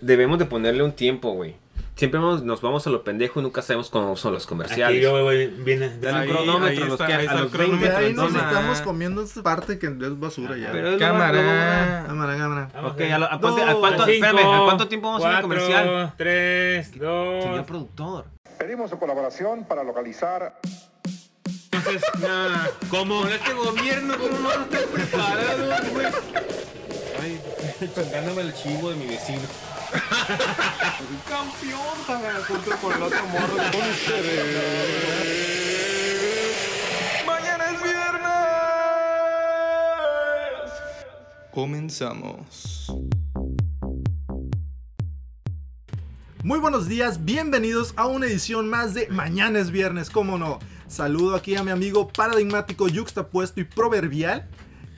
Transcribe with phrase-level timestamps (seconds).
[0.00, 1.54] Debemos de ponerle un tiempo, güey.
[1.94, 5.00] Siempre nos, nos vamos a lo pendejo y nunca sabemos cómo son los Aquí comerciales.
[5.00, 5.96] yo voy, viene.
[6.00, 7.88] Dale Ahí- un cronómetro ahí a los, está, que- ahí a está el los cronómetro,
[7.98, 8.06] 20.
[8.06, 10.72] ahí nos estamos comiendo esta parte que es basura ya.
[10.72, 12.04] Pero Cámara.
[12.08, 12.70] Cámara, cámara.
[12.74, 15.28] Vamos Ok, a lo- a cuánto, a cuánto- Cinco, espérame, ¿a cuánto tiempo vamos a
[15.28, 16.14] hacer el cuatro, comercial?
[16.16, 17.44] Tres, dos.
[17.44, 18.24] Señor productor.
[18.58, 20.58] Pedimos su colaboración para localizar
[21.70, 23.22] Entonces, nada, ¿cómo?
[23.22, 26.06] Con este gobierno, ¿cómo no están preparados, güey?
[27.22, 27.40] Ay,
[27.94, 29.40] chocándome el chivo de mi vecino.
[31.28, 33.56] Campeón, para junto con el otro morro.
[37.26, 38.32] Mañana es viernes.
[41.52, 42.92] Comenzamos.
[46.42, 50.60] Muy buenos días, bienvenidos a una edición más de Mañana es Viernes, cómo no.
[50.86, 54.48] Saludo aquí a mi amigo paradigmático, yuxtapuesto y proverbial,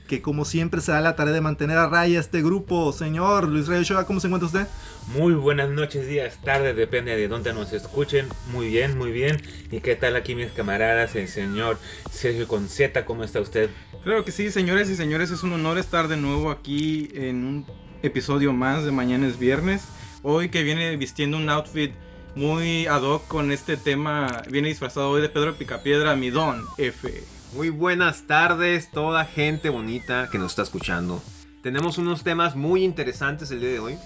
[0.09, 2.91] que como siempre se da la tarea de mantener a raya este grupo.
[2.91, 4.67] Señor Luis Rey Ochoa, ¿cómo se encuentra usted?
[5.13, 8.27] Muy buenas noches, días, tardes, depende de dónde nos escuchen.
[8.51, 9.39] Muy bien, muy bien.
[9.71, 11.15] ¿Y qué tal aquí mis camaradas?
[11.15, 11.77] El señor
[12.11, 13.69] Sergio Conceta, ¿cómo está usted?
[14.03, 17.65] Claro que sí, señores y señores, es un honor estar de nuevo aquí en un
[18.01, 19.83] episodio más de Mañana es Viernes.
[20.23, 21.91] Hoy que viene vistiendo un outfit
[22.33, 27.38] muy ad hoc con este tema, viene disfrazado hoy de Pedro Picapiedra, mi don F.
[27.53, 31.21] Muy buenas tardes, toda gente bonita que nos está escuchando.
[31.63, 33.97] Tenemos unos temas muy interesantes el día de hoy.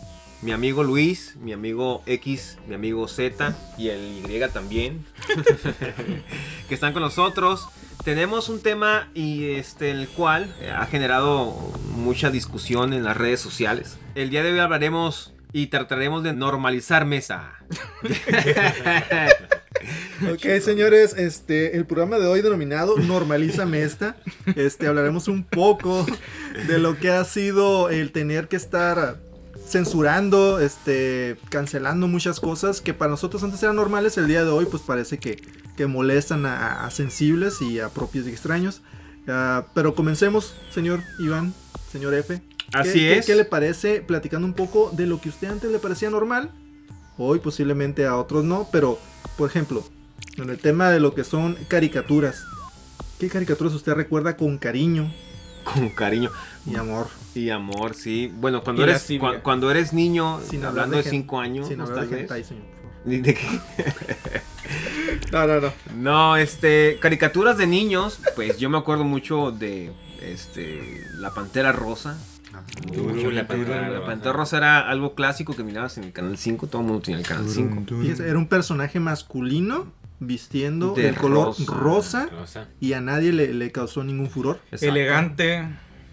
[0.41, 5.05] Mi amigo Luis, mi amigo X, mi amigo Z y el Y también,
[6.69, 7.67] que están con nosotros.
[8.05, 11.51] Tenemos un tema y este el cual ha generado
[11.95, 13.97] mucha discusión en las redes sociales.
[14.15, 17.53] El día de hoy hablaremos y trataremos de normalizar mesa.
[20.31, 24.15] Ok, señores, este, el programa de hoy denominado Normalízame esta.
[24.55, 26.05] Este, hablaremos un poco
[26.67, 29.17] de lo que ha sido el tener que estar
[29.67, 34.65] censurando, este, cancelando muchas cosas que para nosotros antes eran normales, el día de hoy
[34.65, 35.41] pues parece que,
[35.77, 38.81] que molestan a, a sensibles y a propios y extraños.
[39.27, 41.53] Ah, pero comencemos, señor Iván,
[41.91, 42.41] señor F.
[42.41, 43.25] ¿Qué- Así qué- es.
[43.25, 46.51] ¿Qué le parece platicando un poco de lo que usted antes le parecía normal?
[47.17, 48.99] Hoy posiblemente a otros no, pero
[49.37, 49.83] por ejemplo,
[50.37, 52.43] en el tema de lo que son caricaturas.
[53.19, 55.11] ¿Qué caricaturas usted recuerda con cariño
[55.63, 56.29] Con cariño.
[56.65, 57.07] y amor?
[57.35, 58.31] Y amor, sí.
[58.35, 59.07] Bueno, cuando Y eres
[59.41, 61.85] cuando eres niño, Sin hablando de gen- 5 años, Sin ¿no?
[61.85, 62.63] hablar de hentai, señor,
[63.05, 63.37] qué.
[65.31, 65.73] No, no, no.
[65.95, 69.91] No, este, caricaturas de niños, pues yo me acuerdo mucho de
[70.21, 72.17] este La Pantera Rosa.
[72.87, 74.05] Mucho la la, Pantera, Pantera la Rosa.
[74.05, 77.19] Pantera Rosa era algo clásico que mirabas en el canal 5, todo el mundo tenía
[77.19, 77.83] el canal 5.
[78.01, 81.63] Fíjese, era un personaje masculino vistiendo De el color rosa.
[81.73, 82.67] rosa, Rosa.
[82.79, 84.59] y a nadie le, le causó ningún furor.
[84.79, 85.67] Elegante.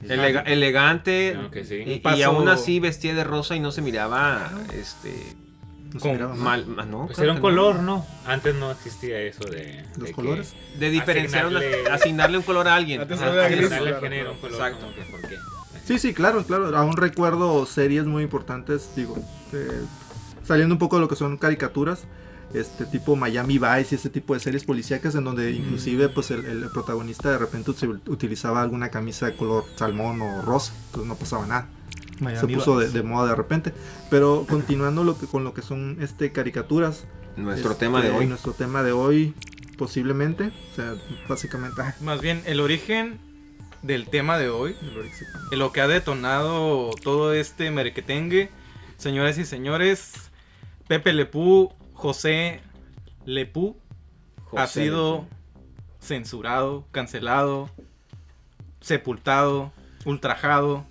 [0.09, 1.83] Elega- elegante que sí.
[1.87, 5.13] y, y Paso- aún así vestía de rosa y no se miraba este
[5.93, 6.65] No se Con miraba mal.
[6.67, 7.07] mal, mal, ¿no?
[7.07, 8.07] Pues era un color, ¿no?
[8.27, 9.85] Antes no existía eso de.
[9.99, 10.55] Los de colores.
[10.79, 13.03] De diferenciar, Asignarle- asignarle un color a alguien.
[13.03, 13.59] Antes Que, era ajá, gris.
[13.67, 14.81] asignarle Claro, género, un color, Exacto.
[14.87, 15.37] como que, ¿por qué?
[15.91, 16.77] Sí, sí, claro, claro.
[16.77, 19.17] Aún recuerdo series muy importantes, digo,
[19.53, 19.81] eh,
[20.45, 22.05] saliendo un poco de lo que son caricaturas,
[22.55, 26.45] este tipo Miami Vice y ese tipo de series policíacas en donde inclusive pues el,
[26.45, 31.17] el protagonista de repente ut- utilizaba alguna camisa de color salmón o rosa, entonces no
[31.17, 31.69] pasaba nada.
[32.39, 33.75] Se puso de, de moda de repente.
[34.11, 37.05] Pero continuando lo que, con lo que son este caricaturas.
[37.37, 38.27] Nuestro este, tema de hoy.
[38.29, 39.35] Nuestro tema de hoy,
[39.77, 40.53] posiblemente.
[40.73, 40.95] O sea,
[41.29, 41.83] básicamente.
[41.83, 43.19] ah, Más bien, el origen
[43.83, 44.77] del tema de hoy,
[45.53, 48.51] lo que ha detonado todo este merequetengue,
[48.97, 50.31] señores y señores,
[50.87, 52.61] Pepe Lepú, José
[53.25, 53.77] Lepú,
[54.57, 55.27] ha sido
[56.01, 57.71] censurado, cancelado,
[58.81, 59.73] sepultado,
[60.05, 60.85] ultrajado.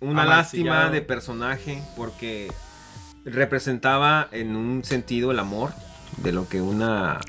[0.00, 2.50] Una lástima de personaje porque
[3.24, 5.72] representaba en un sentido el amor
[6.18, 7.20] de lo que una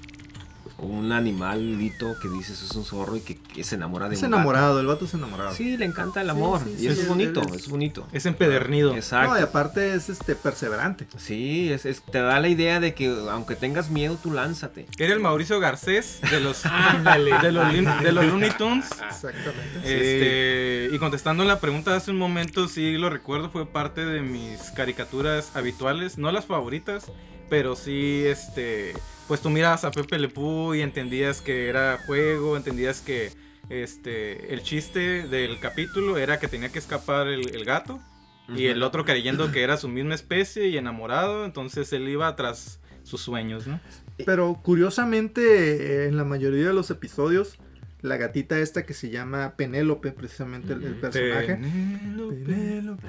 [0.81, 4.27] un animalito que dices es un zorro y que, que se enamora de Es un
[4.33, 5.53] enamorado, el vato es enamorado.
[5.53, 8.07] Sí, le encanta el amor sí, y sí, eso sí, es bonito, es- es bonito.
[8.11, 8.95] Es empedernido.
[8.95, 9.33] Exacto.
[9.33, 11.07] No, y aparte es este perseverante.
[11.17, 14.87] Sí, es, es- te da la idea de que aunque tengas miedo, tú lánzate.
[14.97, 17.31] Era el Mauricio Garcés de los, Ándale.
[17.41, 17.71] de los,
[18.03, 18.85] de los Looney Tunes.
[19.07, 19.79] Exactamente.
[19.83, 24.21] Este, y contestando la pregunta de hace un momento, sí lo recuerdo, fue parte de
[24.21, 27.05] mis caricaturas habituales, no las favoritas,
[27.49, 28.93] pero sí, este,
[29.31, 33.31] pues tú miras a Pepe Le Pew y entendías que era juego, entendías que
[33.69, 38.01] este, el chiste del capítulo era que tenía que escapar el, el gato
[38.49, 42.81] y el otro creyendo que era su misma especie y enamorado, entonces él iba tras
[43.03, 43.79] sus sueños, ¿no?
[44.25, 47.57] Pero curiosamente, en la mayoría de los episodios,
[48.01, 51.55] la gatita esta que se llama Penélope, precisamente el, el personaje.
[51.55, 53.05] Penélope,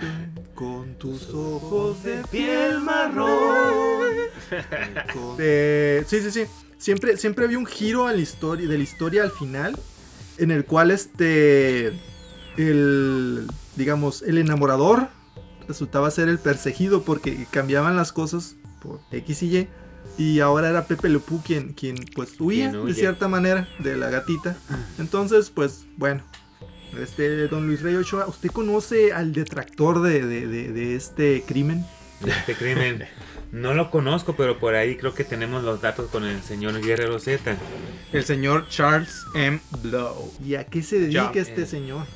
[0.54, 4.01] con tus ojos de piel marrón.
[5.38, 6.44] Eh, sí, sí, sí.
[6.78, 9.78] Siempre, siempre había un giro a la historia, de la historia al final,
[10.38, 11.92] en el cual este,
[12.56, 13.46] el,
[13.76, 15.08] digamos, el enamorador
[15.68, 19.68] resultaba ser el perseguido porque cambiaban las cosas por X y Y.
[20.18, 23.96] Y ahora era Pepe Le Pew quien, quien pues huía Quien de cierta manera de
[23.96, 24.56] la gatita.
[24.98, 26.22] Entonces, pues bueno,
[27.00, 31.86] este don Luis Rey Ochoa, ¿usted conoce al detractor de, de- de- de este crimen?
[32.26, 33.04] Este crimen.
[33.52, 37.18] No lo conozco, pero por ahí creo que tenemos los datos con el señor Guerrero
[37.18, 37.56] Z.
[38.12, 39.60] El señor Charles M.
[39.82, 40.32] Blow.
[40.44, 42.06] ¿Y a qué se dedica este señor?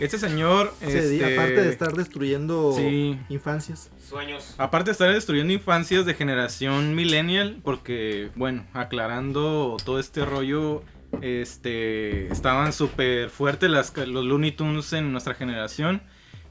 [0.00, 3.18] Este señor, Se dedica- este, aparte de estar destruyendo Sí.
[3.28, 3.90] infancias.
[4.08, 4.54] Sueños.
[4.58, 10.82] Aparte de estar destruyendo infancias de generación millennial, porque, bueno, aclarando todo este rollo,
[11.20, 16.02] este, estaban súper fuertes las, ca- los Looney Tunes en nuestra generación.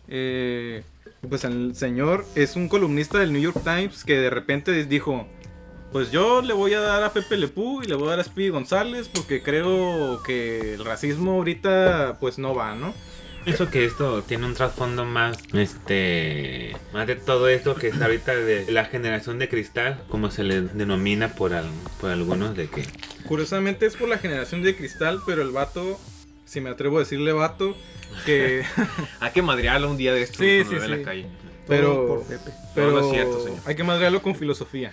[0.07, 0.83] Eh,
[1.27, 5.27] pues el señor es un columnista del New York Times que de repente dijo,
[5.91, 8.19] pues yo le voy a dar a Pepe Le Pew y le voy a dar
[8.19, 12.93] a Speedy González porque creo que el racismo ahorita pues no va, ¿no?
[13.45, 18.35] Eso que esto tiene un trasfondo más, este, más de todo esto que está ahorita
[18.35, 21.69] de la generación de cristal, como se le denomina por, al-
[22.01, 22.83] por algunos de que
[23.27, 25.99] Curiosamente es por la generación de cristal, pero el vato,
[26.49, 27.75] si me atrevo a decirle vato,
[28.25, 28.63] que...
[29.19, 30.99] Hay que madrearlo un día de esto Sí, cuando sí, lo vea en sí.
[30.99, 31.25] la calle.
[31.67, 32.51] Pero, por Pepe.
[32.73, 33.59] pero No, no es cierto, señor.
[33.65, 34.91] hay que madrearlo con filosofía.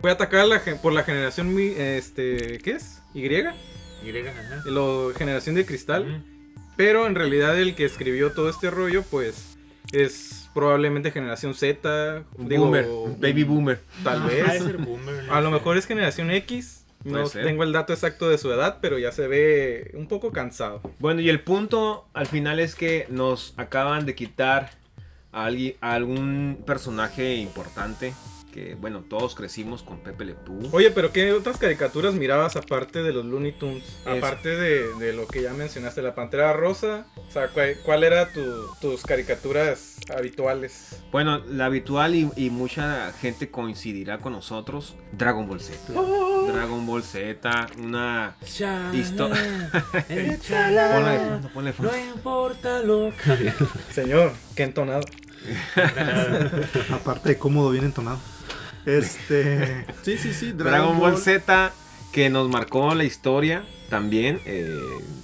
[0.00, 3.02] Voy a atacar a la por la generación, mi- este, ¿qué es?
[3.12, 3.26] ¿Y?
[3.26, 4.62] Y, ajá.
[4.66, 6.24] Lo, generación de cristal.
[6.76, 9.56] Pero en realidad el que escribió todo este rollo, pues,
[9.92, 12.24] es probablemente generación Z.
[12.38, 12.86] digo, boomer,
[13.18, 13.80] baby boomer.
[14.02, 14.62] Tal de vez.
[14.62, 16.83] ser boomer, no A lo mejor es generación X.
[17.04, 20.80] No tengo el dato exacto de su edad, pero ya se ve un poco cansado.
[20.98, 24.70] Bueno, y el punto al final es que nos acaban de quitar
[25.30, 28.14] a, alguien, a algún personaje importante.
[28.54, 30.68] Que bueno, todos crecimos con Pepe Le Pew.
[30.70, 33.82] Oye, pero ¿qué otras caricaturas mirabas aparte de los Looney Tunes?
[34.06, 37.08] Aparte de, de lo que ya mencionaste, la Pantera Rosa.
[37.16, 41.00] O sea, ¿cuál, cuál era tu- tus caricaturas habituales?
[41.10, 44.94] Bueno, la habitual y, y mucha gente coincidirá con nosotros.
[45.10, 45.92] Dragon Ball Z.
[46.52, 48.36] Dragon Ball Z, una...
[48.92, 49.32] Histo-
[50.08, 51.90] Échala, Ponla de fondo, ponla de fondo.
[51.90, 53.52] No importa lo que...
[53.92, 55.00] Señor, qué entonado.
[56.92, 58.18] Aparte de cómodo, bien entonado.
[58.86, 59.86] Este.
[60.02, 60.52] Sí, sí, sí.
[60.52, 61.72] Dragon Ball Z
[62.12, 64.40] que nos marcó la historia también.
[64.46, 64.68] eh,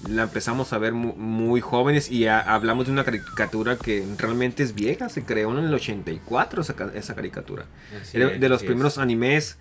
[0.09, 4.63] la empezamos a ver mu- muy, jóvenes y a- hablamos de una caricatura que realmente
[4.63, 5.09] es vieja.
[5.09, 7.67] Se creó en el 84 esa, esa caricatura.
[8.01, 9.59] Así Era es, de los primeros animes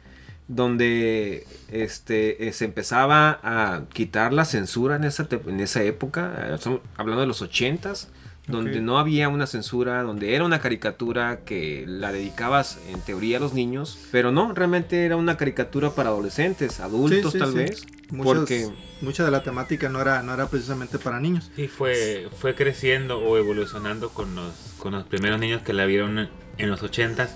[0.48, 6.34] donde este eh, se empezaba a quitar la censura en esa, en esa época.
[6.50, 8.08] eh, estamos hablando de los 80s.
[8.50, 13.40] Donde no había una censura, donde era una caricatura que la dedicabas en teoría a
[13.40, 17.58] los niños, pero no, realmente era una caricatura para adolescentes, adultos Sí, sí, tal sí.
[17.58, 18.70] vez, Muchas- porque
[19.02, 21.50] Mucha de la temática no era, no era precisamente para niños.
[21.56, 26.28] Sí, fue, fue creciendo o evolucionando con los, con los primeros niños que la vieron
[26.58, 27.30] en los 80s.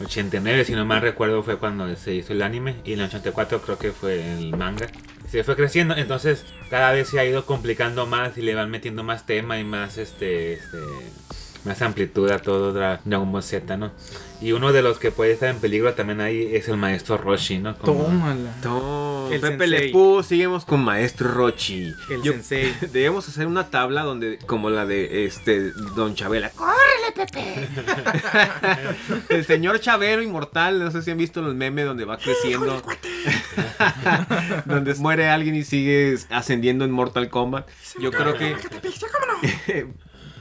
[0.00, 2.76] 89, si no mal recuerdo, fue cuando se hizo el anime.
[2.84, 4.86] Y en el 84 creo que fue el manga.
[5.30, 9.04] Se fue creciendo, entonces cada vez se ha ido complicando más y le van metiendo
[9.04, 10.78] más tema y más este, este
[11.64, 13.90] más amplitud a todo Dra- Dragon Ball Z, ¿no?
[14.40, 17.58] Y uno de los que puede estar en peligro también ahí es el maestro Roshi,
[17.58, 17.76] ¿no?
[17.76, 19.28] Como- Tómala.
[19.30, 19.66] El Pepe.
[19.66, 21.92] Le seguimos con Maestro Rochi.
[22.10, 22.74] El Yo- sensei.
[22.92, 26.50] Debemos hacer una tabla donde, como la de este Don Chabela.
[26.50, 27.68] ¡Córrele, Pepe!
[29.28, 32.82] El señor Chabelo inmortal, no sé si han visto los memes donde va creciendo.
[34.64, 37.68] donde muere alguien y sigue ascendiendo en Mortal Kombat.
[38.00, 38.56] Yo creo que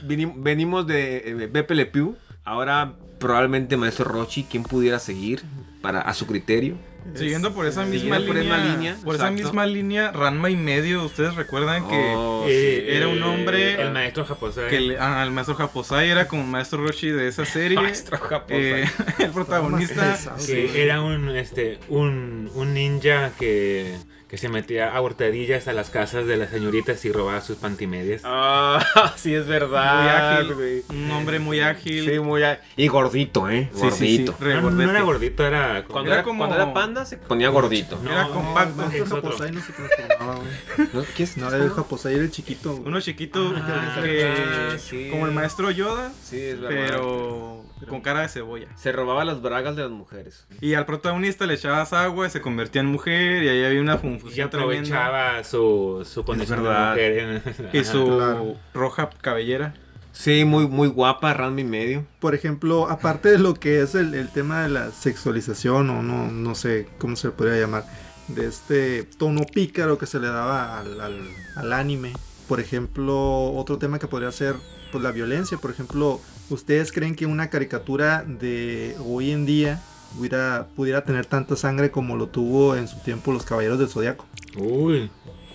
[0.03, 2.15] venimos de eh, Pepe Le Pew.
[2.43, 5.43] Ahora probablemente Maestro Rochi, quien pudiera seguir
[5.81, 6.77] para a su criterio.
[7.15, 9.43] Siguiendo por esa misma por línea, esa línea, por esa exacto.
[9.43, 12.95] misma línea, Ranma y medio, ustedes recuerdan que Oh, eh, sí.
[12.97, 14.25] era un hombre El maestro
[14.69, 17.77] que le- ah, el maestro Japosai era como maestro Roshi de esa serie.
[17.81, 18.89] Maestro japonés.
[18.89, 18.91] Eh,
[19.23, 23.95] el protagonista que era un este un, un ninja que,
[24.27, 28.21] que se metía a hurtadillas a las casas de las señoritas y robaba sus pantimedias.
[28.31, 30.39] Ah, sí es muy verdad.
[30.39, 30.83] ágil, güey.
[30.89, 32.05] un hombre muy ágil.
[32.09, 33.69] Sí, muy á- Y gordito, ¿eh?
[33.73, 34.71] Sí, sí, sí, Gordito.
[34.71, 37.99] no, era gordito, era Cuando, Era era, como- cuando era panda se ponía gordito.
[38.03, 38.83] No, Era compacto.
[38.91, 39.21] Es otro.
[39.31, 40.87] Japosai no se transformaba, güey.
[40.93, 41.03] ¿No?
[41.15, 41.37] ¿Qué es?
[41.37, 42.71] No, el Japosai era el chiquito.
[42.73, 42.87] güey.
[42.87, 45.07] Uno chiquito Ah, que- sí.
[45.11, 46.85] como el maestro Yoda, Sí, es verdad.
[46.87, 48.67] pero con cara de cebolla.
[48.75, 50.45] Se robaba las bragas de las mujeres.
[50.61, 53.95] Y al protagonista le echabas agua y se convertía en mujer y ahí había una
[53.95, 55.05] Y confusión tremenda.
[55.05, 57.41] aprovechaba su, su condición de mujer.
[57.73, 58.55] Y su Claro.
[58.73, 59.73] roja cabellera.
[60.21, 62.05] Sí, muy, muy guapa, Ranma y medio.
[62.19, 66.29] Por ejemplo, aparte de lo que es el, el tema de la sexualización o no,
[66.29, 67.85] no sé cómo se le podría llamar,
[68.27, 72.11] de este tono pícaro que se le daba al, al- al anime.
[72.49, 74.55] Por ejemplo, otro tema que podría ser
[74.91, 75.57] pues, la violencia.
[75.57, 79.81] Por ejemplo, ¿ustedes creen que una caricatura de hoy en día
[80.17, 84.25] hubiera, pudiera tener tanta sangre como lo tuvo en su tiempo los Caballeros del Zodiaco?
[84.57, 85.09] Uy,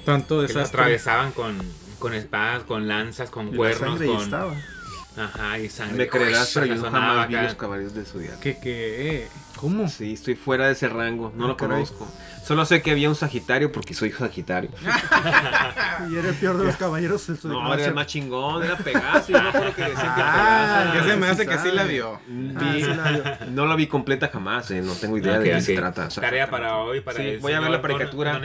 [0.06, 0.80] Tanto que lo desastre.
[0.80, 1.58] atravesaban con,
[2.04, 4.16] con espadas, con lanzas, con La cuernos, con...
[4.20, 4.52] estaba.
[5.16, 5.96] Ajá, y sangre.
[5.96, 8.40] Me creerás, pero yo jamás vi los caballeros del Zodiaco.
[8.40, 9.26] Que, que...
[9.56, 9.88] ¿Cómo?
[9.88, 11.86] Sí, estoy fuera de ese rango, no Ah, lo caray.
[12.44, 14.70] Solo sé que había un Sagitario porque soy Sagitario.
[16.10, 17.28] Y era el peor de los Caballeros.
[17.44, 19.32] No, era el más chingón, era Pegaso.
[19.32, 21.06] Yo no creo que decían que Ah, Pegaso.
[21.06, 22.20] Ya se me hace que sí la vio.
[22.26, 23.24] Vi- Ah, sí la vio.
[23.52, 26.06] no la vi completa jamás, eh, no tengo idea de qué se trata.
[26.06, 28.40] o sea, Tarea para hoy, para Sí, el voy a ver la caricatura.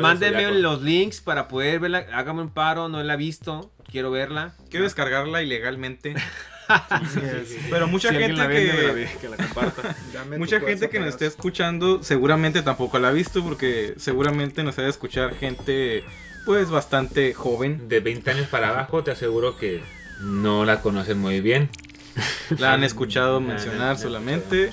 [0.00, 2.06] Mándenme los links para poder verla.
[2.14, 3.72] Hágame un paro, no la he visto.
[3.90, 4.52] Quiero verla.
[4.70, 6.14] Quiero descargarla ilegalmente.
[7.70, 8.92] Pero mucha Si gente la vende, me la que...
[8.94, 9.96] ve, que la comparta.
[10.12, 14.62] Dame tu Mucha gente que nos esté escuchando seguramente tampoco la ha visto porque seguramente
[14.62, 16.04] nos ha de escuchar gente
[16.44, 17.88] pues bastante joven.
[17.88, 19.82] De 20 años para abajo, te aseguro que
[20.20, 21.68] no la conocen muy bien.
[22.58, 24.72] La han escuchado mencionar no, solamente.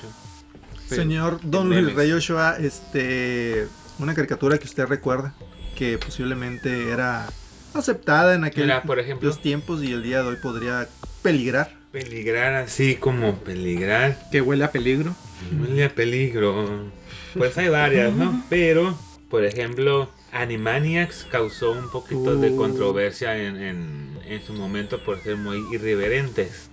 [0.87, 1.69] Señor Don.
[1.69, 3.67] Luis Rey Ochoa, este,
[3.99, 5.33] una caricatura que usted recuerda
[5.75, 7.27] que posiblemente era
[7.73, 10.87] aceptada en aquellos tiempos y el día de hoy podría
[11.21, 11.74] peligrar.
[11.95, 14.17] Peligrar así como peligrar.
[14.29, 15.15] Que huele a peligro.
[15.61, 16.91] Huele a peligro.
[17.37, 18.43] Pues hay varias, ¿no?
[18.49, 18.97] Pero,
[19.29, 22.57] por ejemplo, Animaniacs causó un poquito de Uh.
[22.57, 26.69] controversia en, en- en su momento por ser muy irreverentes.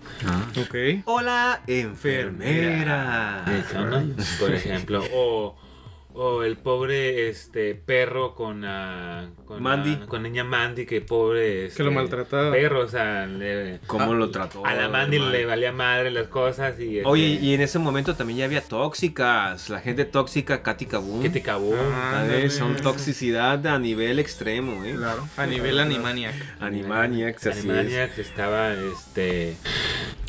[0.61, 0.75] Ok.
[1.05, 3.45] Hola, enfermera.
[3.61, 4.03] Eso, ¿no?
[4.41, 5.55] Por ejemplo, o,
[6.15, 9.99] o el pobre este perro con, ah, con Mandy.
[10.03, 12.51] ah, con niña Mandy, que pobre este, Que lo maltrataba.
[12.53, 14.65] Perro, o sea, le- ¿Cómo a- lo trató?
[14.67, 18.15] A la Mandy le valía madre las cosas y este, Oye, y en ese momento
[18.15, 19.71] también ya había tóxicas.
[19.71, 21.23] La gente tóxica, Katy Kabum.
[21.23, 21.75] que te acabó.
[21.77, 22.55] Ah, ¿Sabes?
[22.55, 24.95] Son toxicidad a nivel extremo, ¿eh?
[24.97, 25.27] Claro.
[25.37, 26.35] A nivel Animaniac.
[26.61, 27.65] Animaniacs, así es.
[27.65, 29.57] Animaniacs estaba, este,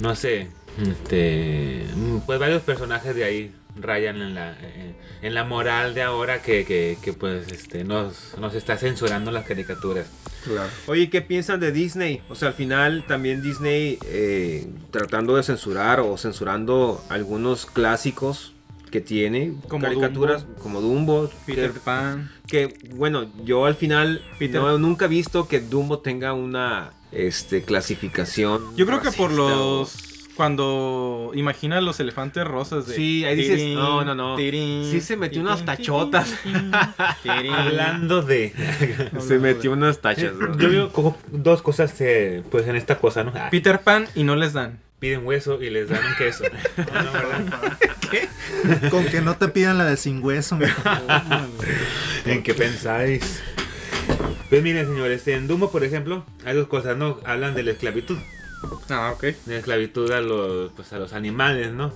[0.02, 0.48] no sé,
[0.82, 6.02] este, mm, pues varios personajes de ahí rayan en la, en, en la moral de
[6.04, 10.08] ahora que, que, que, pues, este, nos, nos está censurando las caricaturas.
[10.44, 10.70] Claro.
[10.88, 12.22] Oye, ¿qué piensan de Disney?
[12.30, 18.54] O sea, al final también Disney eh, tratando de censurar o censurando algunos clásicos
[18.92, 22.32] que tiene, Como caricaturas como Dumbo, Peter que, Pan.
[22.48, 27.64] que, bueno, yo al final Peter- no, nunca he visto que Dumbo tenga una este
[27.64, 28.76] clasificación.
[28.76, 29.96] Yo creo que por los...
[30.36, 32.96] Cuando imagina los elefantes rosas de...
[32.96, 34.36] Sí, ahí dices, tirín, no, no, no.
[34.36, 36.34] tirín, Sí se metió tirín, unas tachotas.
[36.42, 36.72] tirín,
[37.22, 37.54] tirín.
[37.54, 38.52] Hablando de,
[39.20, 40.58] se metió unas tachas, bro.
[40.58, 43.32] yo veo como dos cosas, eh, pues, en esta cosa, ¿no?
[43.52, 44.80] Peter Pan y no les dan.
[45.00, 46.44] piden hueso y les dan un queso.
[46.78, 48.90] No, no, ¿verdad?
[48.90, 50.56] Con que no te pidan la de sin hueso.
[50.58, 50.82] mijo.
[52.26, 53.42] ¿En qué pensáis?
[54.50, 57.20] Pues miren, señores, en Dumbo, por ejemplo, hay dos cosas, ¿no?
[57.26, 58.18] Hablan de la esclavitud.
[58.90, 59.22] Ah, ok.
[59.22, 61.92] De la esclavitud a los, pues, a los animales, ¿no?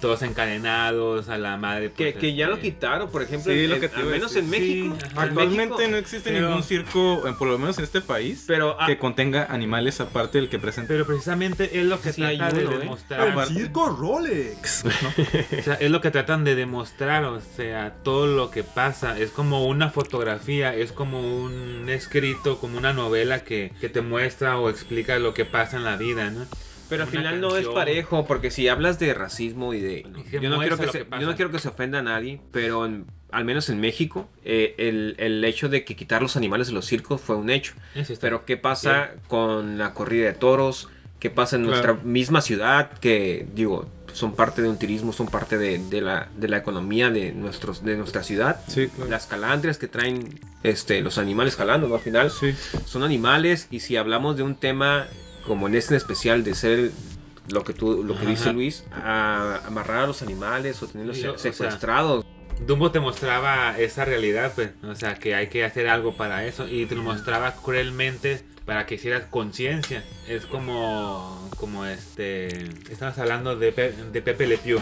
[0.00, 1.90] Todos encadenados, a la madre.
[1.90, 4.04] Que, pues, que ya lo este, quitaron, por ejemplo, Sí, en- lo que te al
[4.06, 4.94] menos en México.
[4.96, 5.12] Sí, ajá.
[5.12, 8.44] en Actualmente México, no existe pero- ningún circo, eh, por lo menos en este país,
[8.46, 10.88] Pero ah, que contenga animales aparte del que presenta.
[10.88, 12.78] Pero precisamente es lo que Sí, trata de uno, ¿eh?
[12.78, 13.28] demostrar.
[13.38, 14.84] El circo Rolex.
[15.58, 19.18] O sea, es lo que tratan de demostrar, o sea, todo lo que pasa.
[19.18, 24.58] Es como una fotografía, es como un escrito, como una novela que, que te muestra
[24.58, 26.46] o explica lo que pasa en la vida, ¿no?
[26.88, 30.06] Pero al final no es parejo, porque si hablas de racismo y de...
[30.30, 32.86] Yo no, quiero que se, que yo no quiero que se ofenda a nadie, pero
[32.86, 36.74] en- al menos en México, eh, el, el hecho de que quitar los animales de
[36.74, 37.74] los circos fue un hecho.
[38.20, 40.88] Pero ¿qué pasa con la corrida de toros?
[41.18, 41.82] ¿Qué pasa en Claro.
[41.94, 42.92] nuestra misma ciudad?
[43.00, 47.10] Que, digo, son parte de un turismo, son parte de, de la, de la economía
[47.10, 48.60] de, nuestros, de nuestra ciudad.
[48.68, 49.10] Sí, claro.
[49.10, 51.96] Las calandrias que traen este, los animales jalando, ¿no?
[51.96, 52.54] Al final Sí.
[52.84, 55.08] son animales y si hablamos de un tema
[55.46, 56.90] como en este especial de ser
[57.48, 58.30] lo que tú lo que Ajá.
[58.30, 62.24] dice Luis a amarrar a los animales o tenerlos Sí, o sea, secuestrados
[62.66, 66.66] Dumbo te mostraba esa realidad, pues, o sea, que hay que hacer algo para eso
[66.66, 70.02] y te lo mostraba cruelmente para que hicieras conciencia.
[70.26, 72.46] Es como, como este,
[72.90, 74.80] estamos hablando de, Pe- de Pepe Le Pew.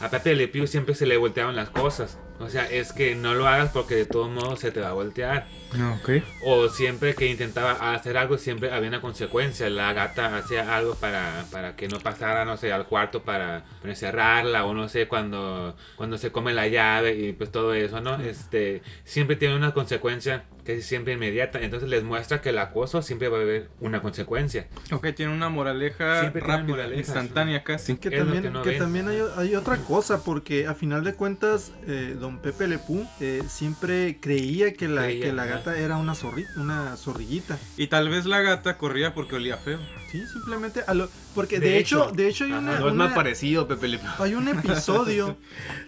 [0.00, 2.16] A Pepe Le Pew siempre se le volteaban las cosas.
[2.40, 4.92] O sea, es que no lo hagas porque de todos modos se te va a
[4.92, 5.46] voltear.
[5.76, 6.22] No, ok.
[6.44, 9.68] O siempre que intentaba hacer algo, siempre había una consecuencia.
[9.68, 13.90] La gata hacía algo para, para que no pasara, no sé, al cuarto para, para
[13.90, 18.16] encerrarla, o no sé, cuando, cuando se come la llave y pues todo eso, ¿no?
[18.16, 21.60] Este, siempre tiene una consecuencia que es siempre inmediata.
[21.60, 24.66] Entonces les muestra que el acoso siempre va a haber una consecuencia.
[24.92, 27.96] Ok, tiene una moraleja Siempre rápida, moraleja, instantánea casi.
[27.96, 31.14] Que Es también, que no que también hay, hay otra cosa, porque a final de
[31.14, 35.52] cuentas, eh, don Pepe Lepú eh, siempre creía que la, Creía, que la ajá.
[35.58, 37.56] gata era una, zorri- una zorrillita.
[37.76, 39.78] Y tal vez la gata corría porque olía feo.
[40.10, 40.82] Sí, simplemente.
[40.86, 42.12] a lo- porque De de, hecho, hecho.
[42.16, 44.10] de hecho hay una, No es más parecido, Pepe Le Pew.
[44.18, 45.36] hay un episodio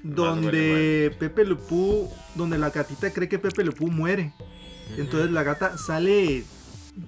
[0.02, 4.32] donde Pepe Lepú, donde la gatita cree que Pepe Lepú muere.
[4.96, 6.44] Entonces la gata sale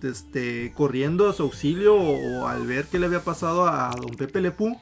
[0.03, 4.15] este, corriendo a su auxilio o, o al ver qué le había pasado a don
[4.17, 4.79] Pepe Lepú.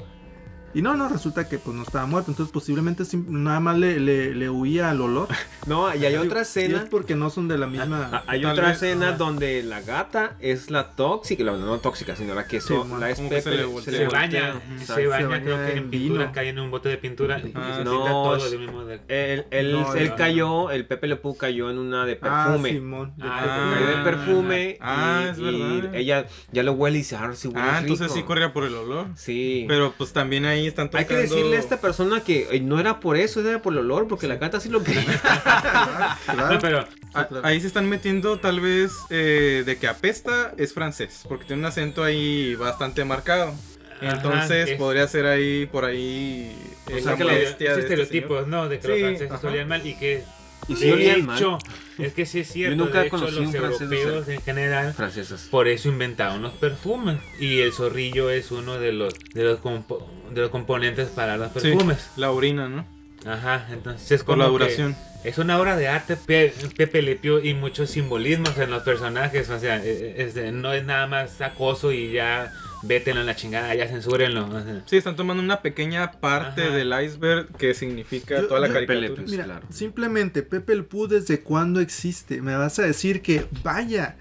[0.75, 2.31] Y no, no, resulta que pues no estaba muerto.
[2.31, 5.29] Entonces posiblemente nada más le, le, le huía al olor.
[5.67, 6.79] No, y hay otra Y escena.
[6.79, 8.09] es porque no son de la misma...
[8.11, 12.17] Ah, Hay Tal otra vez, escena donde la gata es la tóxica, la- no tóxica,
[12.17, 14.09] sino la que so- Sí, la es Pepe, se le se voltea.
[14.09, 16.33] baña, se baña, baña creo que en en pintura, vino.
[16.33, 19.73] cae en un bote de pintura y Ah, no, todo del mismo de- Él, él,
[19.73, 22.71] No, él no, cayó, el Pepe Le Pew cayó en una de Ah, perfume.
[22.73, 23.13] Simón.
[23.19, 25.95] de Ah, cayó de perfume Ah, y, es y verdad.
[25.97, 28.15] ella ya lo huele y dice, ah, sí huele Ah, entonces rico".
[28.21, 29.09] sí corría por el olor.
[29.17, 29.67] Sí.
[29.69, 33.01] Pero pues también ahí están Hay que decirle a esta persona que eh, no era
[33.01, 35.03] por eso, era por el olor, porque la gata sí lo quería.
[36.25, 36.53] Claro.
[36.55, 36.85] No, pero
[37.15, 41.61] Ah, Ahí se están metiendo tal vez eh, de que apesta es francés, porque tiene
[41.61, 43.55] un acento ahí bastante marcado.
[44.01, 46.55] Ajá, Entonces es- podría ser ahí por ahí
[46.87, 48.69] o sea la que de este estereotipos, ¿no?
[48.69, 49.49] De que Sí, los franceses ajá.
[49.49, 50.23] olían mal y que
[50.69, 51.39] Y sí de olían mal.
[51.39, 51.59] hecho,
[51.99, 55.49] es que sí es cierto, Yo nunca de hecho conocí los europeos en general Francesas.
[55.51, 60.07] por eso inventaron los perfumes y el zorrillo es uno de los de los compo-
[60.31, 62.11] de los componentes para los Sí, perfumes.
[62.17, 62.87] la orina, ¿no?
[63.27, 64.95] Ajá, entonces es duración.
[65.25, 69.51] es una obra de arte Pe- Pepe Le Pew y muchos simbolismos en los personajes,
[69.51, 73.75] o sea, es de- no es nada más acoso y ya vétenlo en la chingada,
[73.75, 74.49] ya censúrenlo.
[74.87, 76.75] Sí, están tomando una pequeña parte Ajá.
[76.77, 79.09] del iceberg que significa Yo- toda la caricatura.
[79.09, 79.67] Pepe Mira, claro.
[79.71, 82.41] simplemente Pepe el Pú desde cuándo existe.
[82.43, 84.17] Me vas a decir que vaya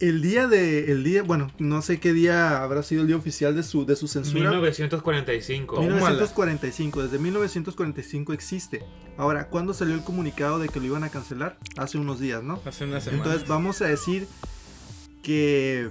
[0.00, 3.56] el día de el día, bueno, no sé qué día habrá sido el día oficial
[3.56, 4.50] de su de su censura.
[4.50, 5.80] 1945.
[5.80, 8.84] 1945, desde 1945 existe.
[9.16, 11.58] Ahora, ¿cuándo salió el comunicado de que lo iban a cancelar?
[11.76, 12.60] Hace unos días, ¿no?
[12.64, 13.24] Hace una semana.
[13.24, 14.28] Entonces vamos a decir
[15.22, 15.90] que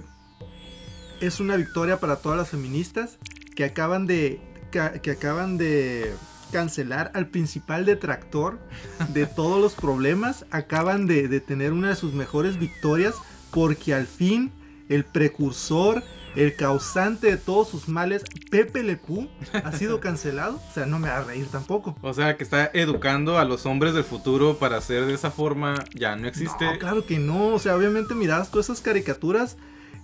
[1.20, 3.18] es una victoria para todas las feministas
[3.54, 6.14] que acaban de que acaban de
[6.52, 8.58] cancelar al principal detractor
[9.08, 13.14] de todos los problemas, acaban de, de tener una de sus mejores victorias
[13.50, 14.52] porque al fin
[14.88, 16.02] el precursor,
[16.36, 20.56] el causante de todos sus males, Pepe Lepú, ha sido cancelado.
[20.56, 21.96] O sea, no me va a reír tampoco.
[22.02, 25.74] O sea, que está educando a los hombres del futuro para hacer de esa forma
[25.94, 26.64] ya no existe.
[26.64, 27.48] No, claro que no.
[27.48, 29.56] O sea, obviamente mirabas todas esas caricaturas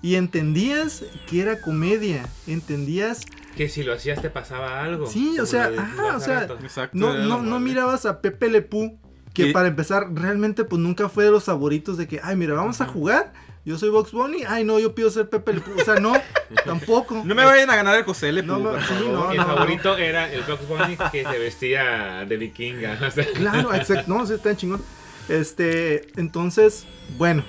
[0.05, 2.29] y entendías que era comedia.
[2.47, 3.23] Entendías.
[3.57, 5.07] Que si lo hacías te pasaba algo.
[5.07, 6.43] Sí, o sea, ajá, o sea.
[6.61, 6.99] Exacto.
[6.99, 8.99] No, no, no mirabas a Pepe Lepú.
[9.33, 12.53] Que Y- para empezar, realmente, pues nunca fue de los favoritos de que, ay, mira,
[12.53, 13.33] vamos a jugar.
[13.65, 14.45] Yo soy Box Bunny.
[14.47, 15.71] Ay, no, yo pido ser Pepe Lepú.
[15.81, 16.13] O sea, no,
[16.67, 17.23] tampoco.
[17.25, 19.11] No me vayan a ganar el José Le No, Pew, no, por sí, favor.
[19.11, 19.47] no, Mi no.
[19.47, 22.99] favorito era el Bugs Bunny que se vestía de vikinga.
[23.09, 23.25] o sea.
[23.33, 24.05] Claro, exacto.
[24.13, 24.83] No, sí, está chingón.
[25.31, 26.85] Este, entonces,
[27.17, 27.43] bueno.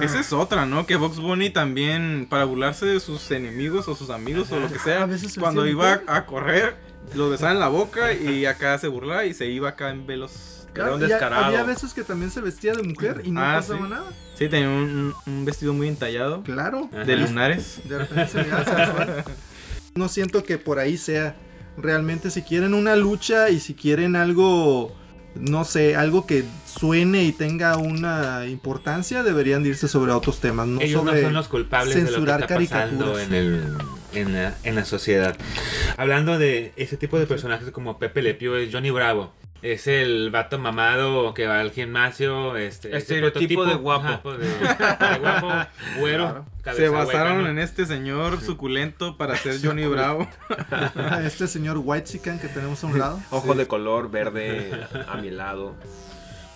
[0.00, 0.86] Esa es otra, ¿no?
[0.86, 4.78] Que Box Bunny también, para burlarse de sus enemigos o sus amigos o lo que
[4.78, 6.76] sea, A veces se cuando iba a correr,
[7.14, 10.52] lo besaba en la boca y acá se burlaba y se iba acá en velos.
[10.74, 11.44] Era un descarado.
[11.46, 13.86] Había veces que también se vestía de mujer y no Ah, pasaba sí.
[13.88, 14.04] nada.
[14.34, 16.90] Sí, tenía un, un vestido muy entallado Claro.
[16.92, 17.04] Ajá.
[17.04, 17.80] de lunares.
[17.88, 19.24] De repente se sensual.
[19.94, 21.34] No siento que por ahí sea.
[21.78, 24.94] Realmente si quieren una lucha y si quieren algo,
[25.40, 30.66] no sé, algo que suene y tenga una importancia, deberían de irse sobre otros temas,
[30.66, 33.26] no Ellos sobre no son los culpables de lo que censurar está pasando caricaturas.
[33.28, 33.74] en, el,
[34.14, 35.36] en, la, en la sociedad.
[35.96, 39.32] Hablando de ese tipo de personajes como Pepe Le Pew, es Johnny Bravo.
[39.62, 42.56] Es el vato mamado que va al gimnasio.
[42.56, 44.06] Este, Estereotipo de guapo.
[44.06, 45.48] ajá, pues, de, de guapo,
[45.98, 46.44] güero.
[46.62, 46.78] Claro.
[46.78, 47.50] Se hueca, basaron ¿no?
[47.50, 50.28] en este señor suculento para ser Johnny Bravo.
[51.24, 53.20] Este señor White que tenemos a un lado.
[53.30, 54.70] Ojo de color verde
[55.08, 55.74] a mi lado.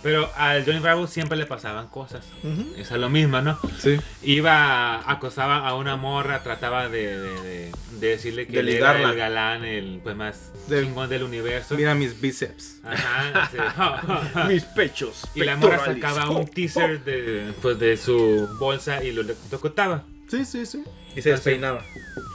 [0.03, 2.25] Pero al Johnny Bravo siempre le pasaban cosas.
[2.43, 2.73] Ujú.
[2.75, 3.59] Esa es lo mismo, ¿no?
[3.79, 3.99] Sí.
[4.23, 9.15] Iba, acosaba a una morra, trataba de, de, de- de decirle que él era el
[9.15, 11.75] galán, el pues más Del- chingón del universo.
[11.75, 12.79] Mira mis bíceps.
[12.83, 14.47] Ajá, sí.
[14.47, 15.23] Mis pechos.
[15.35, 19.35] y la morra sacaba Oh, un teaser de, pues, de su bolsa y lo le
[19.51, 20.03] tocotaba.
[20.27, 20.83] Sí, sí, sí.
[21.15, 21.83] Y se despeinaba.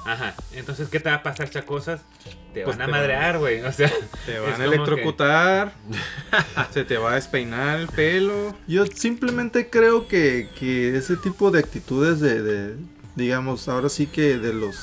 [0.05, 0.35] Ajá.
[0.53, 2.01] Entonces, ¿qué te va a pasar, chacosas?
[2.55, 3.61] Te Pues van a te madrear, güey.
[3.63, 3.91] O sea,
[4.25, 5.73] Te es van a electrocutar.
[6.73, 8.55] se te va a despeinar el pelo.
[8.67, 12.77] Yo simplemente creo que, que ese tipo de actitudes de, de,
[13.17, 14.77] digamos, ahora sí que de los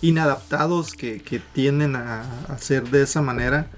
[0.00, 3.68] inadaptados que, que tienden a hacer de esa manera,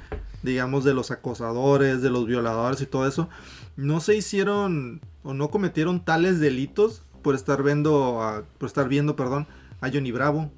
[0.43, 3.29] digamos, de los acosadores, de los violadores y todo eso,
[3.77, 9.17] no se hicieron o no cometieron tales delitos por estar viendo, a, por estar viendo,
[9.17, 9.47] perdón,
[9.81, 10.51] a Johnny Bravo,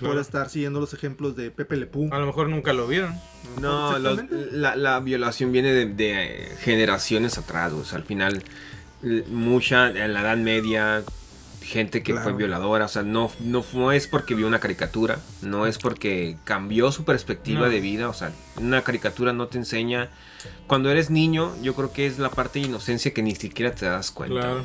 [0.00, 2.08] por estar siguiendo los ejemplos de Pepe Le Pew.
[2.12, 3.14] A lo mejor nunca lo vieron.
[3.60, 4.20] No, los-
[4.52, 7.72] la, la violación viene de, de, eh, generaciones atrás.
[7.72, 8.42] O sea, al final,
[9.28, 11.02] mucha en la Edad Media,
[11.62, 12.84] gente que fue violadora.
[12.86, 17.04] O sea, no, no, no es porque vio una caricatura, no es porque cambió su
[17.04, 17.68] perspectiva No.
[17.68, 18.08] de vida.
[18.08, 20.08] O sea, una caricatura no te enseña.
[20.66, 23.86] Cuando eres niño, yo creo que es la parte de inocencia que ni siquiera te
[23.86, 24.40] das cuenta.
[24.40, 24.64] Claro.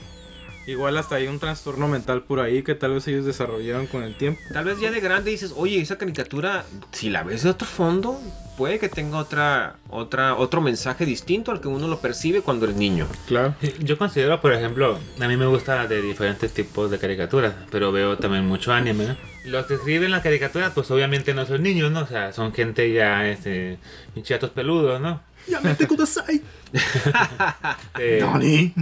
[0.67, 4.15] Igual hasta hay un trastorno mental por ahí que tal vez ellos desarrollaron con el
[4.15, 4.41] tiempo.
[4.51, 8.19] Tal vez ya de grande dices, oye, esa caricatura, si la ves de otro fondo,
[8.57, 12.77] puede que tenga otra, otra, otro mensaje distinto al que uno lo percibe cuando eres
[12.77, 13.07] niño.
[13.27, 13.55] Claro.
[13.79, 18.17] Yo considero, por ejemplo, a mí me gusta de diferentes tipos de caricaturas, pero veo
[18.17, 19.05] también mucho anime.
[19.07, 19.17] ¿no?
[19.45, 22.01] Los que escriben las caricaturas, pues obviamente no son niños, ¿no?
[22.01, 23.77] O sea, son gente ya, este,
[24.23, 25.21] chatos peludos, ¿no?
[25.47, 26.41] Yamete kudasai.
[27.99, 28.73] Eh, Nani.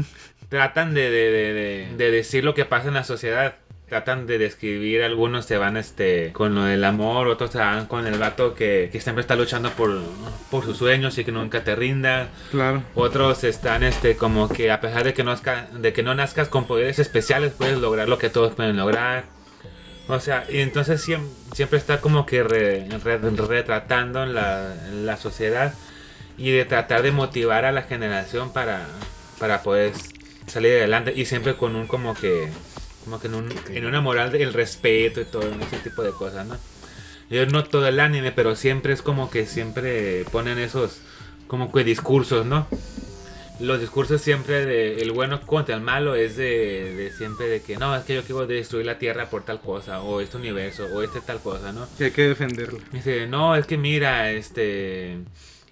[0.54, 3.56] Tratan de, de, de, de- de decir lo que pasa en la sociedad.
[3.90, 8.08] Tratan de describir, algunos se van este con lo del amor, otros se van con
[8.08, 9.92] el vato que, que siempre está luchando por,
[10.50, 12.30] por sus sueños y que nunca te rinda.
[12.52, 12.82] Claro.
[12.96, 16.48] Otros están este como que a pesar de que, no nazca- de que no nazcas
[16.50, 19.26] con poderes especiales, puedes lograr lo que todos pueden lograr.
[20.08, 25.74] O sea, y entonces siempre, siempre está como que re- re- retratando la, la sociedad
[26.38, 28.88] y de tratar de motivar a la generación para,
[29.40, 29.92] para poder
[30.48, 32.50] salir adelante y siempre con un como que
[33.04, 36.46] como que en, un- en una moral del respeto y todo ese tipo de cosas,
[36.48, 36.58] ¿no?
[37.30, 41.00] Yo no todo el anime, pero siempre es como que siempre ponen esos
[41.48, 42.68] como que discursos, ¿no?
[43.60, 47.78] Los discursos siempre de el bueno contra el malo es de, de siempre de que
[47.78, 51.04] no, es que yo quiero destruir la tierra por tal cosa, o este universo, o
[51.04, 51.88] este tal cosa, ¿no?
[51.98, 52.80] Que hay que defenderlo.
[52.92, 55.20] Dice, no, es que mira, este,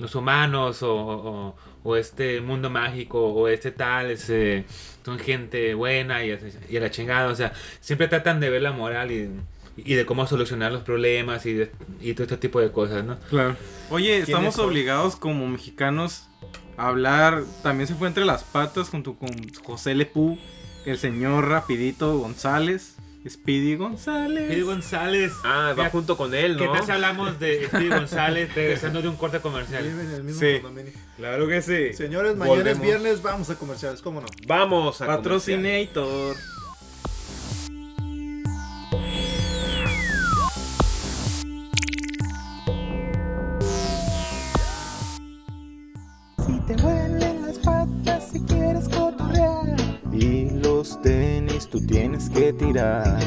[0.02, 4.66] los humanos o, o- o este mundo mágico o este tal, ese,
[5.06, 6.38] son gente buena y,
[6.70, 9.30] y a la chingada, o sea, siempre tratan de ver la moral y,
[9.78, 13.18] y de cómo solucionar los problemas y, de- y todo este tipo de cosas, ¿no?
[13.30, 13.56] Claro.
[13.90, 16.28] Oye, estamos obligados como mexicanos
[16.78, 17.44] a hablar.
[17.64, 19.30] También se fue entre las patas junto con
[19.64, 20.38] José Lepú,
[20.86, 22.96] el señor Rapidito González.
[23.30, 24.46] Speedy González.
[24.46, 25.32] Speedy González.
[25.44, 26.72] Ah, va ¿Qué- junto con él, ¿Qué ¿no?
[26.74, 29.84] tal si hablamos de Speedy González regresando de un corte comercial?
[29.84, 30.60] Viven en el mismo Sí.
[30.62, 30.92] condominio.
[31.18, 31.94] Claro que sí.
[31.94, 34.28] Señores, mañana es viernes, vamos a comerciales, ¿cómo no?
[34.48, 35.08] Vamos a.
[35.08, 36.36] Patrocinator.
[50.82, 53.20] Los tenis tú tienes que tirar.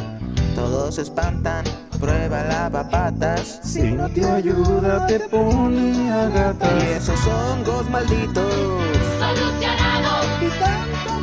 [0.57, 1.64] Todos se espantan,
[2.01, 6.83] prueba lavapatas Si no te ayuda, te pone a Y gatas.
[6.83, 8.83] esos hongos malditos
[10.40, 11.13] Y tanto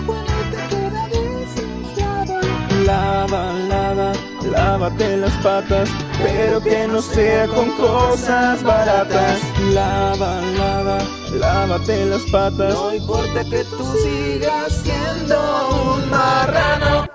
[2.85, 4.13] Lava, lava,
[4.43, 5.89] lávate las patas.
[6.21, 9.39] Pero que no sea con cosas baratas.
[9.73, 10.97] Lava, lava,
[11.33, 12.73] lávate las patas.
[12.73, 17.11] No importa que tú sigas siendo un marrano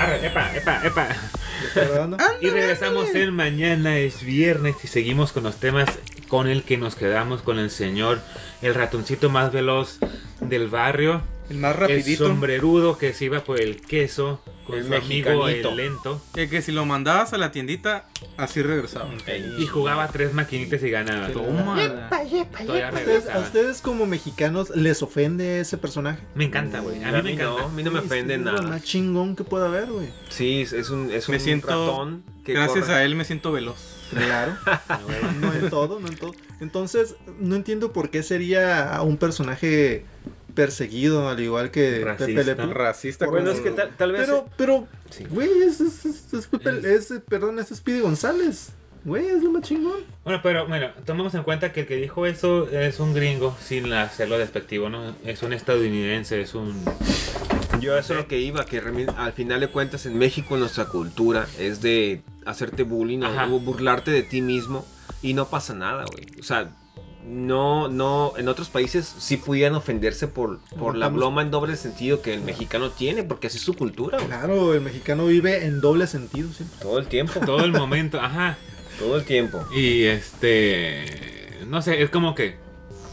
[0.00, 1.08] Arre, epa, epa, epa.
[2.40, 5.90] Y regresamos en mañana, es viernes y seguimos con los temas
[6.30, 8.20] con el que nos quedamos con el señor,
[8.62, 9.98] el ratoncito más veloz
[10.40, 12.26] del barrio, El más el rapidito.
[12.28, 16.62] sombrerudo que se iba por el queso con El su amigo el lento El que
[16.62, 19.08] si lo mandabas a la tiendita, así regresaba.
[19.58, 21.28] y jugaba tres maquinitas y ganaba.
[21.30, 21.74] Toma.
[22.64, 26.20] Todavía ¿A ustedes, a ustedes como mexicanos les ofende ese personaje?
[26.36, 27.02] Me encanta, güey.
[27.02, 27.64] A A mí me mí no, encanta.
[27.64, 28.62] a mí no me ofende Es nada.
[28.62, 30.08] más chingón que puede haber, güey.
[30.28, 32.94] Sí, es es un, es un Me siento- ratón que Gracias corre.
[32.98, 33.96] a él me siento veloz.
[34.10, 34.56] Claro.
[35.40, 36.32] no en todo, no en todo.
[36.60, 40.04] Entonces, no entiendo por qué sería un personaje
[40.54, 42.26] perseguido, al igual que Racista.
[42.26, 42.72] Pepe Le Pew.
[42.72, 44.22] Racista Bueno, como- es que tal, tal vez...
[44.22, 45.24] Pero, pero, Sí.
[45.30, 48.70] güey, es, es, es, es Pepe- es- perdón, es Speedy González.
[49.04, 50.00] Güey, es lo más chingón.
[50.24, 53.90] Bueno, pero bueno, tomemos en cuenta que el que dijo eso es un gringo, sin
[53.92, 55.14] hacerlo despectivo, ¿no?
[55.24, 56.84] Es un estadounidense, es un...
[57.80, 58.78] Yo eso es lo que iba, que
[59.16, 63.46] al final de cuentas en México nuestra cultura es de hacerte bullying Ajá.
[63.50, 64.84] o burlarte de ti mismo
[65.22, 66.26] y no pasa nada, güey.
[66.38, 66.70] O sea,
[67.24, 72.22] no, no, en otros países sí pudieran ofenderse por, por la broma en doble sentido
[72.22, 74.28] que el mexicano tiene, porque así es su cultura, güey.
[74.28, 76.78] Claro, el mexicano vive en doble sentido siempre.
[76.80, 78.56] Todo el tiempo, Todo el momento, ajá.
[78.98, 79.64] todo el tiempo.
[79.74, 81.58] Y este.
[81.66, 82.56] No sé, es como que.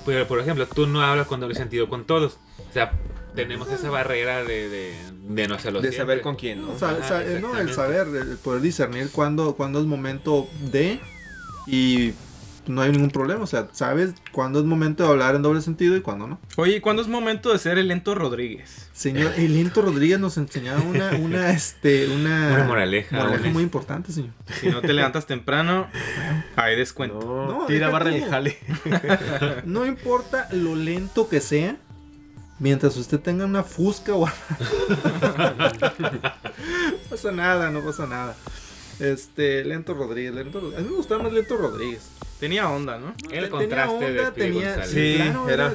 [0.05, 2.37] Pero por ejemplo, tú no hablas con doble sentido con todos.
[2.69, 2.93] O sea,
[3.37, 4.93] tenemos esa barrera de, de,
[5.29, 6.15] de no hacerlo De siempre.
[6.15, 6.73] saber con quién, ¿no?
[6.73, 10.99] Ajá, sa- no, el saber, el poder discernir cuándo, cuándo es momento de
[11.67, 12.13] y
[12.65, 13.43] no hay ningún problema.
[13.43, 16.37] O sea, sabes cuándo es momento de hablar en doble sentido y cuándo no.
[16.57, 18.89] Oye, ¿y cuándo es momento de ser el lento Rodríguez?
[18.91, 24.31] Señor Elinto Rodríguez nos enseñaba una, una, este, una, Una moraleja, moraleja muy importante, señor.
[24.59, 25.87] Si no te levantas temprano,
[26.57, 27.19] hay descuento.
[27.19, 28.57] No, No, tira barra el jale.
[29.65, 31.77] No importa lo lento que sea,
[32.59, 34.31] mientras usted tenga una fusca o no
[37.09, 38.35] pasa nada, no pasa nada.
[38.99, 40.79] Este, Lento Rodríguez, Lento Rodríguez.
[40.79, 42.01] A mí me gustaba más Lento Rodríguez.
[42.39, 43.13] Tenía onda, ¿no?
[43.23, 44.89] El Tenía contraste de onda, Speedy tenía- González.
[44.91, 45.73] Sí, claro, era,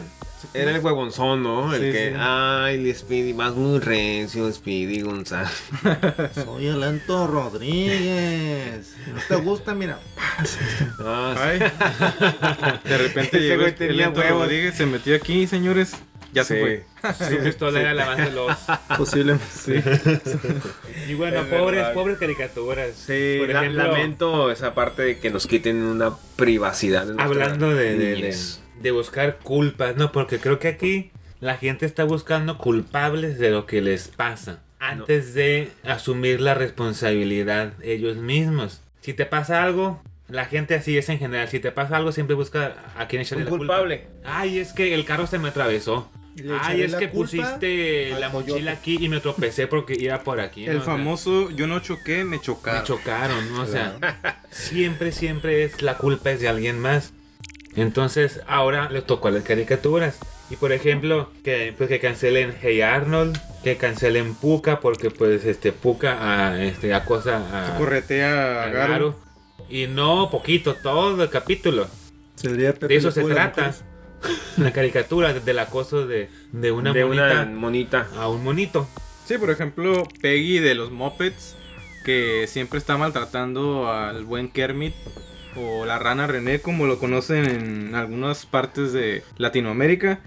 [0.54, 1.72] era el huevonzón, ¿no?
[1.74, 2.16] El Sí, que, sí.
[2.18, 5.52] ay, el Speedy, más muy recio, Speedy González.
[6.34, 8.92] Soy el Lento Rodríguez.
[9.04, 9.98] Si no te gusta, mira.
[10.26, 10.58] Ah, sí.
[11.38, 11.58] Ay.
[12.88, 14.42] De repente llegó el tenía lento huevos.
[14.42, 15.92] Rodríguez, se metió aquí, señores.
[16.32, 16.54] Ya Sí.
[16.54, 16.84] se fue.
[17.28, 18.56] Su pistola era la más veloz.
[18.96, 19.44] Posiblemente.
[21.08, 21.94] Y bueno, Es pobres, verdad.
[21.94, 22.90] pobres caricaturas.
[22.94, 27.06] Sí, Por la- ejemplo, lamento esa parte de que nos quiten una privacidad.
[27.18, 28.36] Hablando de, de, de,
[28.80, 30.12] de buscar culpas, ¿no?
[30.12, 34.60] Porque creo que aquí la gente está buscando culpables de lo que les pasa.
[34.78, 38.80] Antes de asumir la responsabilidad ellos mismos.
[39.00, 41.48] Si te pasa algo, la gente así es en general.
[41.48, 43.66] Si te pasa algo, siempre busca a quién echarle la culpa.
[43.74, 44.06] culpable.
[44.24, 46.10] Ay, es que el carro se me atravesó.
[46.34, 48.52] Le Ay, es la que culpa pusiste la coyote.
[48.52, 50.66] mochila aquí y me tropecé porque iba por aquí.
[50.66, 50.72] ¿no?
[50.72, 52.84] El famoso yo no choqué, me me chocaron.
[52.84, 53.62] chocaron, ¿no?
[53.62, 53.98] O sea,
[54.50, 57.12] siempre, siempre es la culpa es de alguien más.
[57.76, 60.18] Entonces, ahora le tocó a las caricaturas.
[60.50, 65.72] Y por ejemplo, que pues que cancelen Hey Arnold, que cancelen Puka, porque pues este
[65.72, 68.92] Puka a, este, acosa a, Corretea a a Garo.
[68.92, 69.16] Garo.
[69.70, 71.88] Y no poquito, todo el capítulo.
[72.42, 73.74] De eso se trata.
[74.56, 78.08] La caricatura del acoso de, de una de monita una monita.
[78.16, 78.88] a un monito.
[79.24, 81.56] Sí, por ejemplo, Peggy de los Muppets,
[82.04, 84.94] que siempre está maltratando al buen Kermit.
[85.54, 90.20] O la rana René, como lo conocen en algunas partes de Latinoamérica.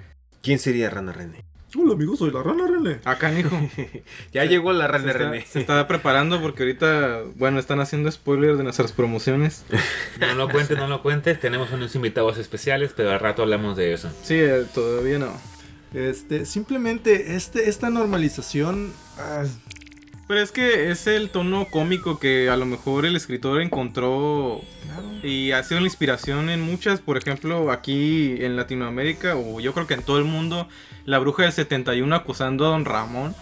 [0.43, 1.44] ¿Quién sería Rana René?
[1.77, 2.99] Hola, amigo, soy la rana René.
[3.03, 3.57] Acá, hijo.
[4.33, 5.45] Ya llegó la Se Rana está, René.
[5.45, 9.65] se está preparando porque ahorita, bueno, están haciendo spoilers de nuestras promociones.
[10.19, 11.39] No lo cuentes, no lo cuentes.
[11.39, 14.09] Tenemos unos invitados especiales, pero al rato hablamos de eso.
[14.23, 15.33] Sí, eh, todavía no.
[15.93, 18.93] Este, simplemente este, esta normalización.
[19.17, 19.43] ah,
[20.27, 25.03] Pero es que es el tono cómico que a lo mejor el escritor encontró claro.
[25.21, 26.99] y ha sido la inspiración en muchas.
[26.99, 30.67] Por ejemplo, aquí en Latinoamérica, o yo creo que en todo el mundo,
[31.05, 33.35] la bruja del 71 acusando a don Ramón.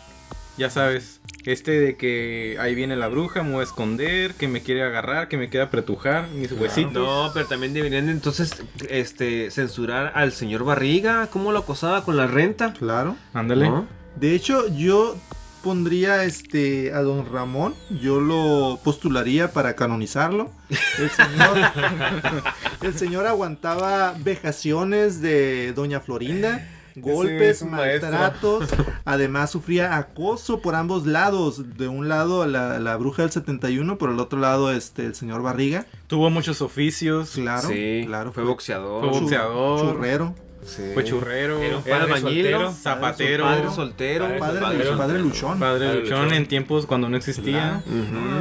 [0.58, 4.62] Ya sabes, este de que ahí viene la bruja, me voy a esconder, que me
[4.62, 6.94] quiere agarrar, que me quiere apretujar, mis huesitos.
[6.94, 11.28] No, pero también deberían entonces este censurar al señor Barriga.
[11.28, 12.74] ¿Cómo lo acosaba con la renta?
[12.74, 13.16] Claro.
[13.34, 13.70] Ándale.
[13.70, 13.88] ¿No?
[14.16, 15.16] De hecho, yo
[15.64, 20.52] pondría este a don Ramón, yo lo postularía para canonizarlo.
[21.00, 21.58] El señor,
[22.82, 28.70] el señor aguantaba vejaciones de doña Florinda, golpes, maltratos,
[29.06, 34.12] además sufría acoso por ambos lados, de un lado la, la bruja del 71, por
[34.12, 39.10] el otro lado este el señor Barriga, Tuvo muchos oficios, claro, sí, claro, fue boxeador.
[39.10, 39.80] Fue boxeador.
[39.80, 40.84] churrero, Sí.
[40.94, 42.72] fue churrero, Era un Era padre albañil, soltero.
[42.74, 44.26] zapatero, Padre soltero.
[44.40, 44.60] Padre
[44.98, 45.60] padre, luchón.
[45.60, 47.82] padre Padre luchón en tiempos cuando no existía.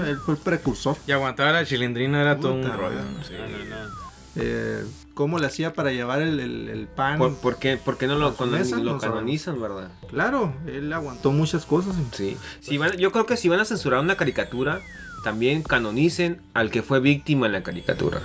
[0.06, 0.96] Él fue el precursor.
[1.06, 2.96] Y aguantar a la chilindrina era todo un Puta rollo.
[2.96, 3.10] madre.
[3.18, 3.24] ¿no?
[3.24, 3.32] Sí.
[3.38, 4.02] No, no, no.
[4.36, 7.18] Eh, ¿Cómo le hacía para llevar el, el- el pan?
[7.18, 9.90] ¿Por, por qué, por qué no lo, canonizan, verdad?
[10.08, 11.94] Claro, él aguantó muchas cosas.
[12.12, 12.38] Sí.
[12.60, 14.80] Si van, yo creo que si van a censurar una caricatura,
[15.22, 18.20] también canonicen al que fue víctima en la caricatura.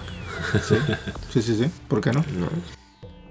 [1.34, 1.70] Sí, sí, sí.
[1.90, 2.24] ¿Por qué no?
[2.40, 2.48] ¿no?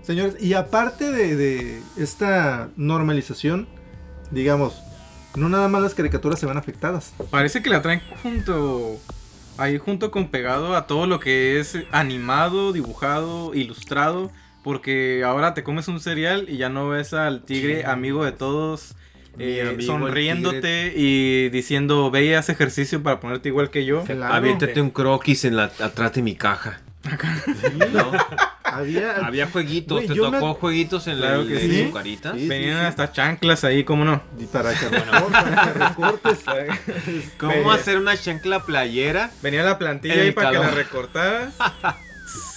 [0.06, 3.66] Señores, y aparte de, de esta normalización,
[4.30, 4.80] digamos,
[5.36, 7.12] no nada más las caricaturas se van afectadas.
[7.30, 8.98] Parece que la traen junto.
[9.58, 14.30] Ahí junto con pegado a todo lo que es animado, dibujado, ilustrado.
[14.62, 18.96] Porque ahora te comes un cereal y ya no ves al tigre amigo de todos.
[19.38, 24.02] Eh, amigo sonriéndote y diciendo ve y haz ejercicio para ponerte igual que yo.
[24.02, 24.34] Claro.
[24.34, 26.80] Aviéntate un croquis en la, atrás de mi caja.
[27.92, 28.12] ¿no?
[28.76, 31.84] Había, Había jueguitos, te me- tocó jueguitos en Claro la que de sí.
[31.86, 32.32] su carita.
[32.34, 32.86] Sí, Venían sí, sí.
[32.86, 34.22] hasta chanclas ahí, ¿cómo no?
[34.38, 36.38] Y para que, recortes, para que recortes.
[37.38, 39.30] ¿Cómo hacer una chancla playera?
[39.42, 40.74] Venía la plantilla el ahí para que la calor.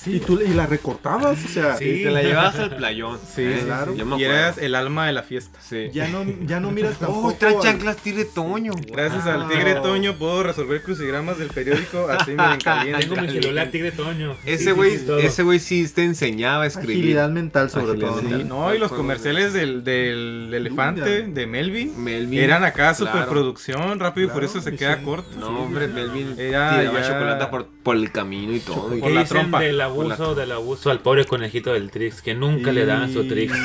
[0.05, 3.17] Y tú y la recortabas, o sea, Y te la llevabas al playón.
[3.19, 3.93] Sí, Eh, claro.
[4.17, 5.59] Y eras el alma de la fiesta.
[5.61, 5.89] Sí.
[5.93, 7.27] ya no, ya no miras tampoco.
[7.29, 8.73] Oh, trae chanclas tigre Toño.
[8.91, 13.05] Gracias al Tigre Toño puedo resolver crucigramas del periódico así me caliente.
[13.07, 14.35] Tengo mi celular Tigre Toño.
[14.45, 16.97] Ese güey, sí, ese güey sí te enseñaba a escribir.
[16.97, 18.15] Agilidad mental sobre Agilidad todo.
[18.17, 18.21] ¿no?
[18.29, 18.41] mental.
[18.41, 22.39] Sí, no, y los comerciales del, del elefante, de Melvin, Melvin.
[22.39, 22.95] eran acá claro.
[22.95, 25.03] superproducción, rápido y Claro, furioso se queda sí.
[25.03, 25.39] corto.
[25.39, 28.89] No, hombre, Melvin Era tiraba ya- chocolate por, por el camino y todo.
[28.89, 29.59] Por ¿Qué la trompa.
[29.89, 32.21] Abuso, del abuso al pobre conejito del Trix?
[32.21, 33.53] Que nunca le daban su Trix.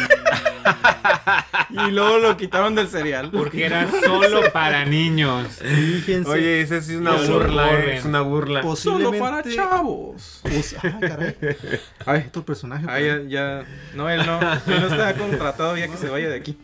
[1.71, 3.31] Y luego lo quitaron del cereal.
[3.33, 5.49] Porque era solo para niños.
[5.59, 8.61] Fíjense, Oye, esa sí es una burla, eh, es una burla.
[8.63, 9.19] posiblemente.
[9.19, 10.39] Solo para chavos.
[10.43, 11.37] Pues, ay, caray.
[12.07, 12.85] Ay, Otro personaje.
[12.89, 13.65] ay, ya, ya.
[13.95, 14.41] No, él no.
[14.41, 16.57] Él no está contratado ya que se vaya de aquí.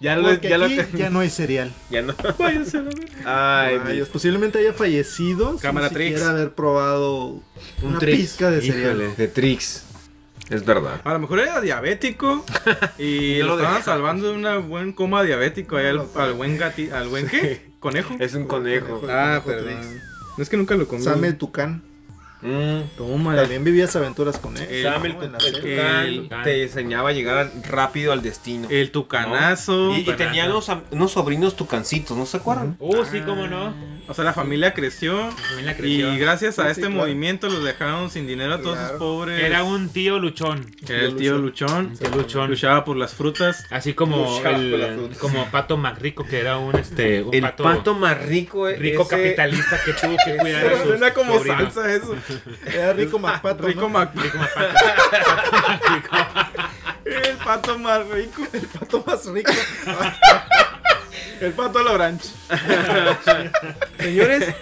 [0.00, 1.70] Ya lo, Porque ya lo aquí te- ya no hay cereal.
[1.90, 2.14] ya no.
[2.38, 3.06] Váyanse a verga.
[3.26, 6.08] Ay, Ay, mis- posiblemente haya fallecido Cámara sin Trix.
[6.14, 7.40] siquiera haber probado
[7.82, 8.18] una Trix.
[8.18, 8.97] pizca de cereal.
[8.98, 9.84] Híjole, de Trix.
[10.50, 11.00] Es verdad.
[11.04, 12.44] A lo mejor era diabético
[12.98, 16.90] y lo lo estaban salvando de un buen coma diabético ahí al, al buen gati,
[16.90, 17.70] al buen qué?
[17.80, 18.16] ¿Conejo?
[18.18, 19.02] Es un conejo.
[19.08, 20.00] Ah, Conejo perdón.
[20.36, 21.02] No es que nunca lo comí.
[21.02, 21.82] Sam el Tucán.
[22.40, 22.80] Mm.
[22.96, 23.34] Toma.
[23.36, 24.66] También vivías aventuras con él.
[24.70, 25.22] El- Sam el, ¿no?
[25.24, 25.76] En la tu- el serie.
[25.76, 28.68] tucán El- te enseñaba a llegar rápido al destino.
[28.70, 29.94] El tucanazo.
[29.96, 32.76] y, y tenía unos, unos sobrinos tucancitos, ¿no se acuerdan?
[32.78, 33.74] Uh, sí, cómo no.
[34.08, 35.30] O sea, la familia creció.
[35.50, 36.14] familia creció.
[36.14, 37.02] Y gracias a Sí, este sí, claro.
[37.02, 38.90] movimiento los dejaron sin dinero a todos Claro.
[38.90, 39.42] sus pobres.
[39.42, 40.66] Era un tío luchón.
[40.88, 41.94] Era el tío Luchón.
[41.98, 42.48] Tío luchón.
[42.50, 43.66] Luchaba por las frutas.
[43.70, 45.18] Así como el, frutas.
[45.18, 49.10] como Pato Macrico, que era un este un El pato, pato, más rico, rico ese-
[49.16, 51.74] capitalista que tuvo que cuidar a Pero sus suena como sobrinos.
[51.74, 52.16] salsa eso.
[52.66, 53.66] Era rico Macpato.
[53.66, 53.88] Rico ¿no?
[53.88, 54.12] Mac.
[57.04, 58.42] El pato más rico.
[58.52, 59.52] El pato más rico.
[61.40, 62.22] El pato a la branch.
[63.98, 64.54] Señores,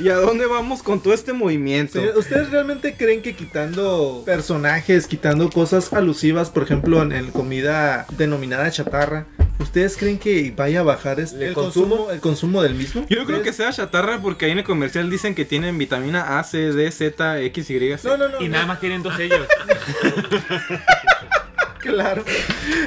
[0.00, 2.00] ¿y a dónde vamos con todo este movimiento?
[2.16, 8.70] ¿Ustedes realmente creen que quitando personajes, quitando cosas alusivas, por ejemplo, en, en comida denominada
[8.70, 9.26] chatarra,
[9.58, 11.88] ¿ustedes creen que vaya a bajar este- ¿El consumo?
[11.96, 13.06] consumo, el consumo del mismo?
[13.08, 15.78] Yo no creo que ¿Ustedes- sea chatarra porque ahí en el comercial dicen que tienen
[15.78, 18.08] vitamina A, C, D, Z, X, Y, Z.
[18.08, 18.40] No, no, no.
[18.40, 19.46] Y no, nada más tienen dos sellos.
[21.84, 22.24] Claro.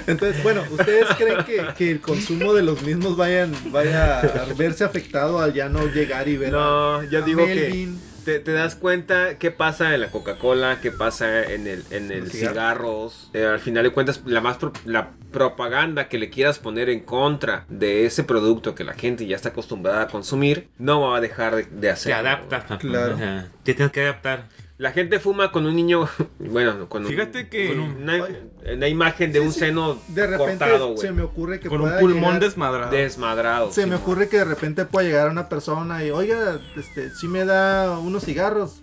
[0.08, 4.84] Entonces, bueno, ¿ustedes creen que, que el consumo de los mismos vayan, vaya a verse
[4.84, 8.00] afectado al ya no llegar y ver No, a, yo a digo Melvin?
[8.00, 12.12] que te, te das cuenta qué pasa en la Coca-Cola, qué pasa en el, en
[12.12, 13.30] el cigarros.
[13.34, 17.02] Eh, al final de cuentas, la más pro- la propaganda que le quieras poner en
[17.02, 21.22] contra de ese producto que la gente ya está acostumbrada a consumir, no va a
[21.22, 22.18] dejar de, de Se hacerlo.
[22.30, 22.60] adapta.
[22.64, 22.78] papá.
[22.80, 23.16] Claro.
[23.16, 24.46] O sea, te tienes que adaptar.
[24.80, 26.08] La gente fuma con un niño,
[26.40, 28.28] bueno, con un- Fíjate que con una,
[28.76, 29.60] una imagen de Sí, un sí.
[29.60, 31.00] seno De repente cortado, güey.
[31.00, 32.92] se me ocurre que con un pulmón llegar- desmadrado.
[32.92, 33.72] Desmadrado.
[33.72, 37.28] Se sí, me ocurre que de repente pueda llegar una persona y, oiga, este, si
[37.28, 38.82] me da unos cigarros.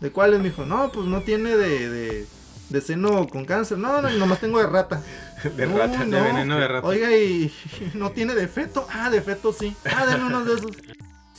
[0.00, 0.40] ¿De cuáles?
[0.40, 2.26] Me dijo, no, pues no tiene de, de,
[2.70, 3.76] de seno con cáncer.
[3.78, 5.02] No, no, nomás tengo de rata.
[5.56, 6.04] De No, rata.
[6.04, 6.86] de veneno de rata.
[6.86, 7.50] Oiga, y
[7.94, 8.86] no tiene de feto.
[8.92, 9.74] Ah, de feto sí.
[9.86, 10.70] Ah, denme unos de esos.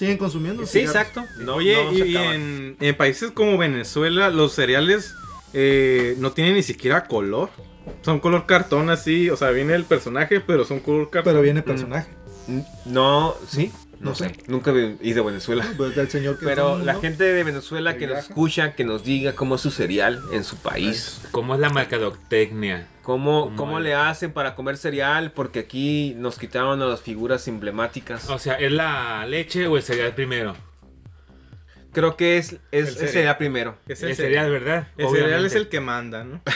[0.01, 0.65] Siguen consumiendo.
[0.65, 0.95] Sí, cigarros.
[0.95, 1.25] exacto.
[1.43, 5.13] No, Oye, no y, en, en países como Venezuela, los cereales
[5.53, 7.51] eh, no tienen ni siquiera color.
[8.01, 11.33] Son color cartón así, o sea, viene el personaje, pero son color cartón.
[11.33, 12.09] Pero viene personaje.
[12.83, 13.71] No, sí.
[14.01, 14.29] No, No sé.
[14.29, 14.35] sé.
[14.47, 15.65] Nunca he ido a Venezuela.
[15.77, 17.01] Pues del señor que Pero la ¿no?
[17.01, 20.57] gente de Venezuela que nos escucha, que nos diga cómo es su cereal en su
[20.57, 21.21] país.
[21.31, 22.87] ¿Cómo es la mercadotecnia?
[23.03, 25.31] ¿Cómo, ¿Cómo cómo le hacen para comer cereal?
[25.31, 28.29] Porque aquí nos quitaron a las figuras emblemáticas.
[28.29, 30.55] O sea, ¿es la leche o el cereal primero?
[31.93, 33.10] Creo que es, es, El cereal.
[33.13, 33.77] cereal primero.
[33.88, 34.88] Es El, el, cereal, ¿verdad?
[34.97, 35.58] El cereal es Obviamente.
[35.58, 36.41] el que manda, ¿no?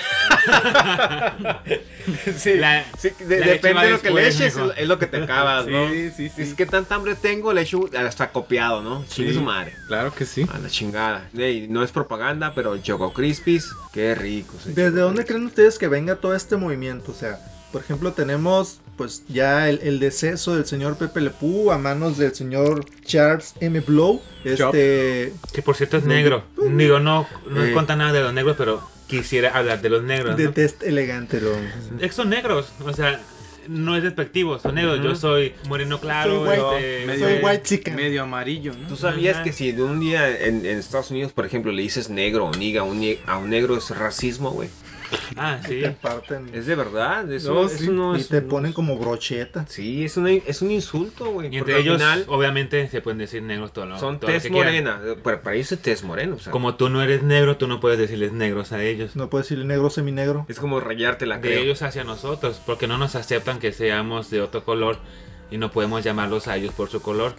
[2.38, 5.08] Sí, La- sí, de- la leche depende de lo que le eches, es lo que
[5.08, 5.90] te acabas, ¿no?
[5.90, 6.42] Sí, sí, sí.
[6.42, 9.04] Es que tanta hambre tengo, le echo hasta copiado, ¿no?
[9.08, 9.38] Chingue Sí.
[9.38, 9.74] su madre.
[9.88, 10.46] Claro que sí.
[10.54, 11.30] A la chingada.
[11.38, 14.54] Ey, no es propaganda, pero Choco Crispies, qué rico.
[14.64, 14.72] sí.
[14.74, 17.12] ¿Desde dónde creen ustedes que venga todo este movimiento?
[17.12, 17.40] O sea,
[17.72, 22.18] por ejemplo, tenemos pues ya el, el deceso del señor Pepe Le Pew a manos
[22.18, 23.80] del señor Charles M.
[23.82, 24.22] Blow.
[24.44, 26.44] Este, Que por cierto es negro.
[26.76, 27.72] Digo, no, no Eh.
[27.74, 30.38] cuenta nada de los negros, pero quisiera hablar de los negros.
[30.38, 30.52] de ¿no?
[30.54, 31.52] test elegante, lo
[32.00, 33.20] Es que son negros, o sea,
[33.68, 35.00] no es despectivo, son negros.
[35.04, 37.96] Yo soy moreno claro, Soy este, white- soy white chicken.
[37.96, 38.88] Medio amarillo, ¿no?
[38.88, 42.10] ¿Tú sabías que si de un día en, en Estados Unidos, por ejemplo, le dices
[42.10, 44.70] negro o niga a un, nie- a un negro es racismo, güey?
[45.38, 45.82] Ah, sí.
[45.82, 47.90] te parten Es de verdad, eso No, eso sí.
[47.90, 48.30] no y es...
[48.30, 49.66] te no ponen es- como brocheta.
[49.68, 51.48] Sí, es, una- es un insulto, güey.
[51.48, 54.34] Y porque entre ellos, final obviamente, se pueden decir negros todo lo, son todo lo
[54.36, 54.74] tez que quieran.
[54.84, 55.02] morena.
[55.24, 57.80] Para, para ellos es tez morena, o sea, Como tú no eres negro, tú no
[57.80, 59.16] puedes decirles negros a ellos.
[59.16, 60.46] No puedes decirle negro seminegro.
[60.48, 61.64] es como rayarte la De creo.
[61.64, 65.00] ellos hacia nosotros, porque no nos aceptan que seamos de otro color
[65.52, 67.36] y no podemos llamarlos a ellos por su color.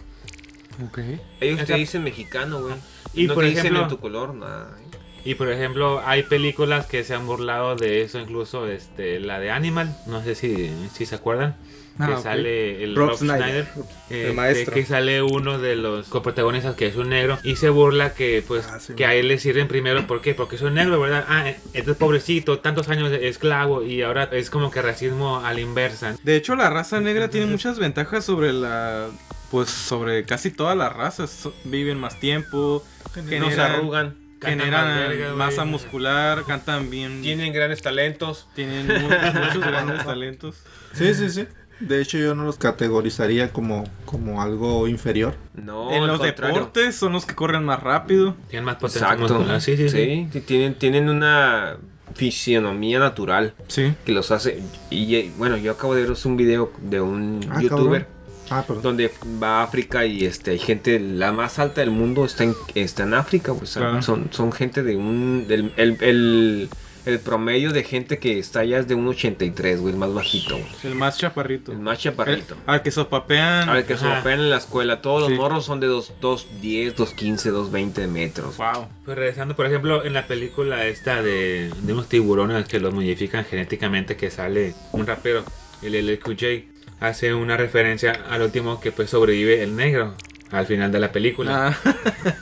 [1.41, 2.75] Ellos te dicen mexicano, güey.
[3.13, 4.69] Y no por te dicen ejemplo- en tu color, nada.
[4.79, 4.97] ¿eh?
[5.25, 9.51] Y por ejemplo, hay películas que se han burlado de eso, incluso este, la de
[9.51, 11.55] Animal, no sé si, si se acuerdan.
[11.99, 12.21] Ah, que ok.
[12.21, 13.65] sale el Rob Rob, Schneider.
[13.65, 13.67] Schneider,
[14.11, 14.73] El este, maestro.
[14.75, 18.67] que sale uno de los coprotagonistas que es un negro y se burla que pues
[18.71, 20.35] Ah, sí, que a él le sirven primero ¿por qué?
[20.35, 24.51] porque es un negro verdad ah entonces pobrecito tantos años de esclavo y ahora es
[24.51, 28.53] como que racismo a la inversa De hecho, la raza negra tiene muchas ventajas sobre
[28.53, 29.07] la.
[29.49, 31.49] Pues sobre casi todas las razas.
[31.63, 32.83] Viven más tiempo,
[33.15, 34.15] No se generan, arrugan.
[34.41, 37.21] Generan masa muscular, cantan bien.
[37.21, 38.47] Tienen grandes talentos.
[38.55, 40.55] tienen mu- muchos grandes talentos.
[40.93, 41.47] Sí, sí, sí.
[41.79, 45.35] De hecho, yo no los categorizaría como, como algo inferior.
[45.53, 46.55] No, en los contrario.
[46.55, 48.35] deportes son los que corren más rápido.
[48.49, 49.33] tienen más potencia Exacto.
[49.35, 50.27] muscular sí sí, sí.
[50.33, 51.77] sí, tienen, tienen una
[52.15, 53.93] fisionomía natural Sí.
[54.05, 54.63] que los hace.
[54.89, 58.16] Y bueno, yo acabo de ver un video de un Ah, youtuber cabrón.
[58.49, 62.43] Ah, donde va a África y este hay gente la más alta del mundo está
[62.43, 63.53] en, está en África.
[63.53, 64.01] pues, Claro.
[64.01, 65.45] son, son gente de un.
[65.47, 66.69] Del, el, el,
[67.05, 70.55] el promedio de gente que está allá es de un 83, güey, el más bajito,
[70.57, 70.67] güey.
[70.83, 71.71] El más chaparrito.
[71.71, 72.53] El más chaparrito.
[72.55, 73.69] El- al que sopapean.
[73.69, 74.09] A ver, que Ajá.
[74.15, 75.01] mapean en la escuela.
[75.01, 78.57] Todos los morros son de 2.10, 2.15, 2.20 metros.
[78.57, 78.87] Wow.
[79.05, 83.45] Pues regresando, por ejemplo, en la película esta de, de unos tiburones que los modifican
[83.45, 85.43] genéticamente, que sale un rapero,
[85.81, 90.13] el LQJ, hace una referencia al último que pues sobrevive el negro
[90.51, 91.67] al final de la película.
[91.67, 91.77] Ah,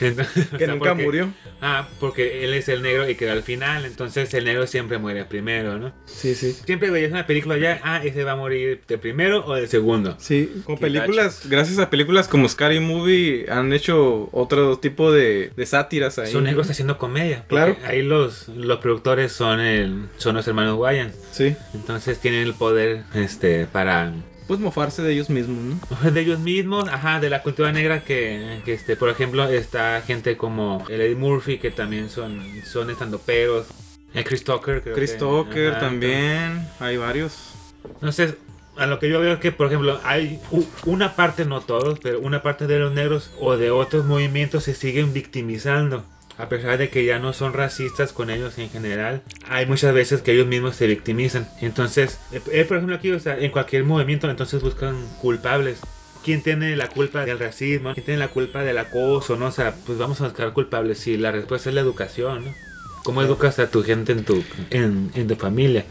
[0.00, 1.32] Entonces, o que sea, nunca porque- murió.
[1.60, 5.24] Ah, porque él es el negro y queda al final, entonces el negro siempre muere
[5.24, 5.92] primero, ¿no?
[6.06, 6.52] Sí, sí.
[6.52, 10.14] Siempre veías una película ya, ah, ese va a morir de primero o de segundo.
[10.20, 10.62] Sí.
[10.64, 16.20] Con películas, gracias a películas como Scary Movie, han hecho otro tipo de, de sátiras
[16.20, 16.30] ahí.
[16.30, 17.44] Son negros haciendo comedia.
[17.48, 17.76] Claro.
[17.84, 21.14] Ahí los, los productores son, el, son los hermanos Wayans.
[21.32, 21.56] Sí.
[21.74, 24.12] Entonces tienen el poder este para
[24.48, 26.10] Pues mofarse de ellos mismos, ¿no?
[26.10, 30.36] de ellos mismos, ajá, de la cultura negra que, que, este, por ejemplo, está gente
[30.36, 33.66] como el Eddie Murphy que también son son estandoperos.
[34.14, 36.66] El Chris Tucker, creo Chris que- Tucker ajá, también.
[36.80, 37.52] Hay varios.
[37.84, 38.34] Entonces,
[38.78, 40.40] a lo que yo veo es que, por ejemplo, hay
[40.86, 44.74] una parte, no todos, pero una parte de los negros o de otros movimientos se
[44.74, 46.04] siguen victimizando.
[46.38, 50.22] A pesar de que ya no son racistas con ellos en general, hay muchas veces
[50.22, 51.48] que ellos mismos se victimizan.
[51.60, 55.80] Entonces, eh, eh, por ejemplo, aquí, o sea, en cualquier movimiento, entonces buscan culpables.
[56.24, 57.92] ¿Quién tiene la culpa del racismo?
[57.92, 59.36] ¿Quién tiene la culpa del acoso?
[59.36, 59.46] ¿no?
[59.46, 60.98] O sea, pues vamos a buscar culpables.
[60.98, 62.54] Si la respuesta es la educación, ¿no?
[63.02, 65.86] ¿Cómo educas a tu gente en tu, en, en tu familia?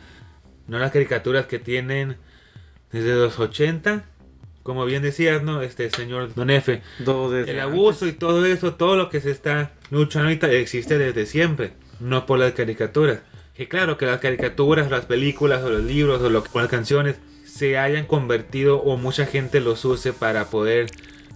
[0.68, 2.18] No las caricaturas que tienen
[2.92, 4.06] desde los 80,
[4.68, 5.62] como bien decías, ¿no?
[5.62, 6.50] Este señor Don
[7.32, 7.74] desde El antes.
[7.74, 12.26] abuso y todo eso, todo lo que se está luchando ahorita existe desde siempre, no
[12.26, 13.20] por las caricaturas.
[13.56, 17.16] Que claro que las caricaturas, las películas o los libros o, lo- o las canciones
[17.46, 20.88] se hayan convertido o mucha gente los use para poder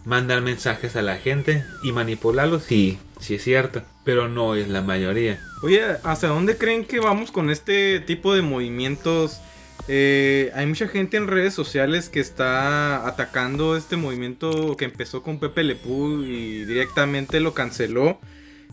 [0.03, 4.81] mandar mensajes a la gente y manipularlos, sí, sí es cierto, pero no es la
[4.81, 5.39] mayoría.
[5.63, 9.39] Oye, ¿hacia dónde creen que vamos con este tipo de movimientos?
[9.87, 15.39] Eh, hay mucha gente en redes sociales que está atacando este movimiento que empezó con
[15.39, 18.19] Pepe Lepú y directamente lo canceló.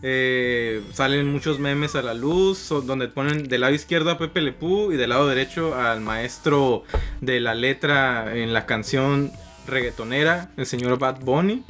[0.02, 4.92] Eh, salen muchos memes a la luz donde ponen del lado izquierdo a Pepe Lepú
[4.92, 6.84] y del lado derecho al maestro
[7.20, 9.32] de la letra en la canción
[9.66, 11.64] reggaetonera, el señor Bad Bunny,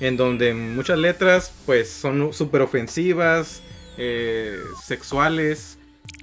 [0.00, 3.62] en donde muchas letras pues son súper ofensivas,
[3.96, 5.77] eh, sexuales.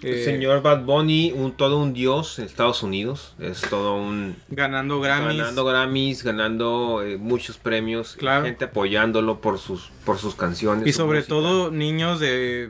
[0.05, 3.33] El eh, señor Bad Bunny, un, todo un dios en Estados Unidos.
[3.39, 4.35] Es todo un.
[4.49, 5.37] ganando Grammys.
[5.37, 8.15] Ganando Grammys, ganando eh, muchos premios.
[8.15, 8.45] Claro.
[8.45, 10.87] Gente apoyándolo por sus, por sus canciones.
[10.87, 11.33] Y sobre música.
[11.33, 12.69] todo niños de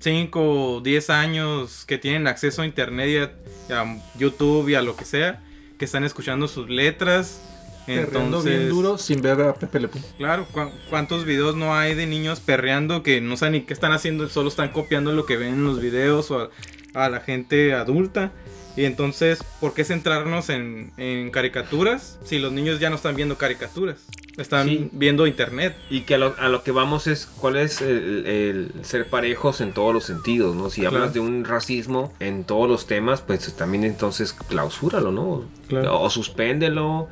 [0.00, 0.40] 5
[0.74, 3.32] o 10 años que tienen acceso a internet
[3.70, 5.40] y a, a YouTube y a lo que sea,
[5.78, 7.40] que están escuchando sus letras.
[7.86, 10.00] Perreando Entonces, bien duro sin ver a Pepe Le Pew.
[10.18, 13.92] claro, ¿cu- ¿cuántos videos no hay de niños perreando que no saben ni qué están
[13.92, 16.50] haciendo, solo están copiando lo que ven en los videos o a,
[16.94, 18.30] a la gente adulta?
[18.74, 23.36] Y entonces, ¿por qué centrarnos en, en caricaturas si los niños ya no están viendo
[23.36, 23.98] caricaturas?
[24.38, 24.88] Están Sí.
[24.92, 25.76] viendo internet.
[25.90, 29.60] Y que a lo, a lo que vamos es cuál es el, el ser parejos
[29.60, 30.70] en todos los sentidos, ¿no?
[30.70, 30.96] Si Claro.
[30.96, 35.44] hablas de un racismo en todos los temas, pues también entonces clausúralo, ¿no?
[35.68, 36.00] Claro.
[36.00, 37.08] O suspéndelo,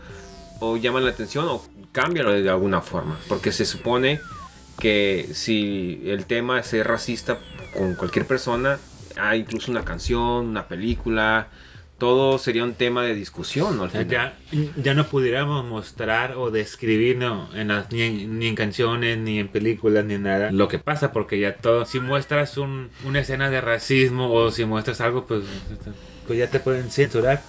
[0.61, 3.19] o llama la atención, o cámbialo de alguna forma.
[3.29, 4.21] Porque se supone
[4.79, 7.39] que si el tema es ser racista
[7.77, 8.79] con cualquier persona,
[9.17, 11.49] hay incluso una canción, una película,
[11.99, 13.83] todo sería un tema de discusión, ¿no?
[13.83, 14.35] Al O sea, final.
[14.53, 19.19] ya, ya no pudiéramos mostrar o describir no, en las, ni, en, ni en canciones,
[19.19, 22.89] ni en películas, ni en nada lo que pasa, porque ya todo, si muestras un,
[23.05, 25.43] una escena de racismo o si muestras algo, pues,
[26.27, 27.43] pues ya te pueden censurar.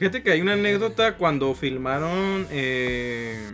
[0.00, 3.52] Fíjate que hay una anécdota cuando filmaron eh,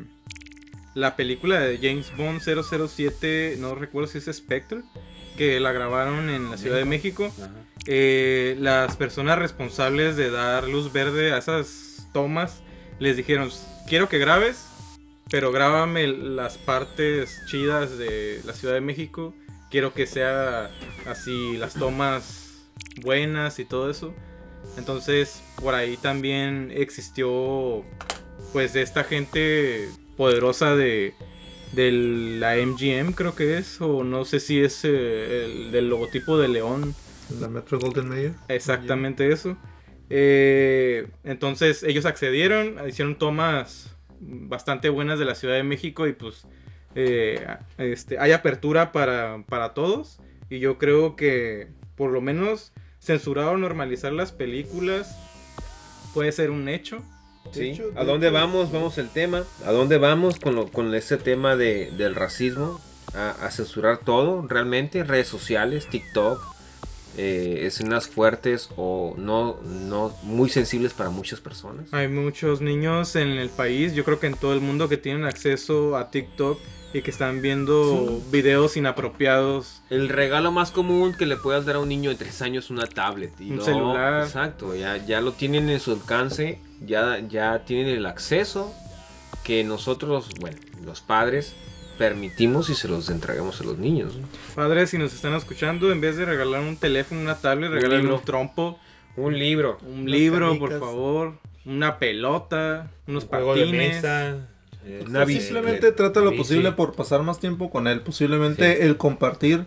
[0.94, 4.82] la película de James Bond 007, no recuerdo si es Spectre,
[5.36, 7.34] que la grabaron en la Ciudad de México.
[7.88, 12.62] Eh, las personas responsables de dar luz verde a esas tomas
[13.00, 13.50] les dijeron,
[13.88, 14.68] quiero que grabes,
[15.28, 19.34] pero grábame las partes chidas de la Ciudad de México.
[19.68, 20.70] Quiero que sea
[21.08, 22.68] así las tomas
[23.02, 24.14] buenas y todo eso.
[24.76, 27.84] Entonces, por ahí también existió
[28.52, 31.14] pues esta gente poderosa de
[31.72, 36.38] de la MGM creo que es o no sé si es eh, el del logotipo
[36.38, 36.94] de león
[37.40, 38.32] La Metro Golden Mayer.
[38.48, 39.56] Exactamente eso.
[40.08, 46.46] Eh, entonces ellos accedieron, hicieron tomas bastante buenas de la Ciudad de México y pues
[46.94, 47.44] eh,
[47.78, 50.20] este, hay apertura para, para todos.
[50.48, 52.72] Y yo creo que por lo menos
[53.06, 55.16] censurar o normalizar las películas
[56.12, 56.98] puede ser un hecho.
[57.52, 57.68] ¿Sí?
[57.70, 58.72] Hecho, ¿A de dónde hecho- vamos?
[58.72, 59.44] Vamos el tema.
[59.64, 62.80] ¿A dónde vamos con, lo, con ese tema de, del racismo?
[63.14, 65.04] A, a censurar todo, realmente.
[65.04, 66.42] Redes sociales, TikTok,
[67.16, 71.86] eh, escenas fuertes o no, no muy sensibles para muchas personas.
[71.92, 75.24] Hay muchos niños en el país, yo creo que en todo el mundo que tienen
[75.24, 76.58] acceso a TikTok
[76.92, 79.82] y que están viendo videos inapropiados.
[79.90, 82.70] El regalo más común que le puedas dar a un niño de 3 años es
[82.70, 83.32] una tablet.
[83.40, 84.22] Y Un no, celular.
[84.24, 88.72] Exacto, ya, ya lo tienen en su alcance, ya, ya tienen el acceso
[89.44, 91.54] que nosotros, bueno, los padres,
[91.98, 94.16] permitimos y se los entregamos a los niños.
[94.16, 94.26] ¿no?
[94.54, 98.10] Padres, si nos están escuchando, en vez de regalar un teléfono, una tablet, Un regalen
[98.10, 98.78] un trompo,
[99.16, 99.78] Un libro.
[99.86, 103.94] un libro, por favor, una pelota, unos Un juego de patines.
[103.96, 104.48] mesa.
[104.86, 105.40] O bici.
[105.40, 108.02] simplemente trata lo posible por pasar más tiempo con él.
[108.02, 109.64] Posiblemente el compartir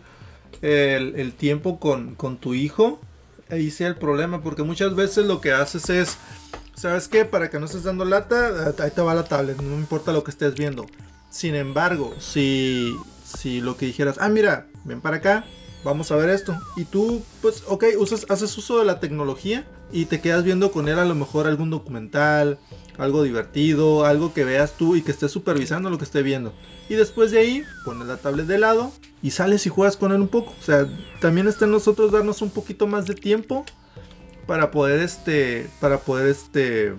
[0.62, 3.02] el, el tiempo con, con tu hijo,
[3.50, 4.42] ahí sea el problema.
[4.42, 6.18] Porque muchas veces lo que haces es,
[6.76, 7.26] ¿sabes qué?
[7.26, 10.32] Para que no estés dando lata, ahí te va la tablet, no importa lo que
[10.32, 10.86] estés viendo.
[11.30, 15.46] Sin embargo, si, si lo que dijeras, ah, mira, ven para acá,
[15.84, 16.58] vamos a ver esto.
[16.76, 20.88] Y tú, pues, ok, usas, haces uso de la tecnología y te quedas viendo con
[20.88, 22.58] él a lo mejor algún documental,
[22.98, 26.54] algo divertido, algo que veas tú y que estés supervisando lo que esté viendo.
[26.90, 30.22] Y después de ahí, pones la tablet de lado y sales y juegas con él
[30.22, 30.54] un poco.
[30.60, 30.88] O sea,
[31.22, 33.66] también está en nosotros darnos un poquito más de tiempo
[34.48, 36.94] para poder este, para poder este,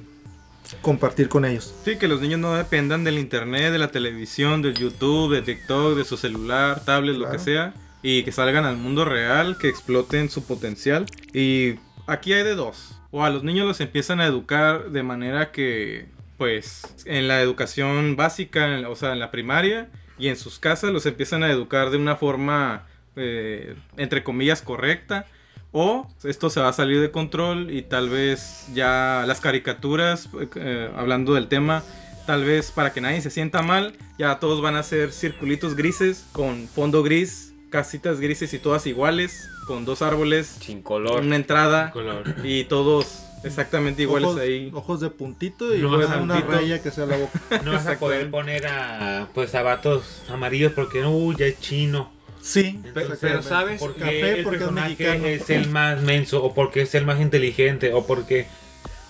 [0.82, 1.74] compartir con ellos.
[1.84, 5.97] Sí, que los niños no dependan del internet, de la televisión, del YouTube, de TikTok,
[5.97, 7.74] de su celular, tablet, lo que sea.
[8.03, 11.05] Y que salgan al mundo real, que exploten su potencial.
[11.34, 11.74] Y
[12.11, 13.01] aquí hay de dos.
[13.11, 16.07] O a los niños los empiezan a educar de manera que,
[16.37, 19.89] pues, en la educación básica, en o sea, en la primaria
[20.19, 22.87] y en sus casas los empiezan a educar de una forma,
[23.17, 25.27] eh, entre comillas, correcta.
[25.73, 30.91] O esto se va a salir de control y tal vez ya las caricaturas, eh,
[30.97, 31.85] hablando del tema,
[32.27, 36.27] tal vez para que nadie se sienta mal, ya todos van a ser circulitos grises
[36.33, 41.23] con fondo gris, casitas grises y todas iguales, con dos árboles, Sin color.
[41.23, 42.25] una entrada color.
[42.45, 44.71] y todos exactamente iguales ojos, ahí.
[44.75, 46.53] ojos de puntito y No vas a una puntito.
[46.59, 47.41] raya que sea la boca.
[47.64, 52.12] No vas a poder poner a pues zapatos amarillos porque no, ya es chino.
[52.43, 53.79] Sí, Pero, ¿sabes?
[53.81, 55.27] Porque Café el porque es personaje mexicano.
[55.27, 58.47] es el más menso o porque es el más inteligente o porque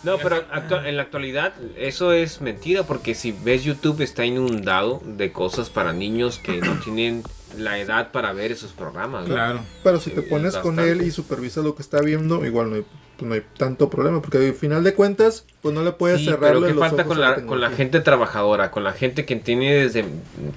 [0.03, 0.45] No, pero
[0.85, 5.93] en la actualidad eso es mentira porque si ves YouTube está inundado de cosas para
[5.93, 7.23] niños que no tienen
[7.59, 9.29] la edad para ver esos programas.
[9.29, 9.35] ¿no?
[9.35, 9.61] Claro.
[9.83, 12.85] Pero si te pones con él y supervisas lo que está viendo, igual no hay,
[13.17, 16.27] pues no hay tanto problema, porque al final de cuentas, pues no le puedes Sí,
[16.27, 18.71] cerrar pero ¿qué los falta ojos con la, con la gente trabajadora?
[18.71, 20.05] Con la gente que tiene desde...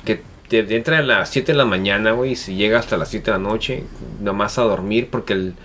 [0.06, 3.10] que te entra a las 7 de la mañana, güey, y si llega hasta las
[3.10, 3.84] 7 de la noche,
[4.22, 5.56] nomás a dormir porque, el,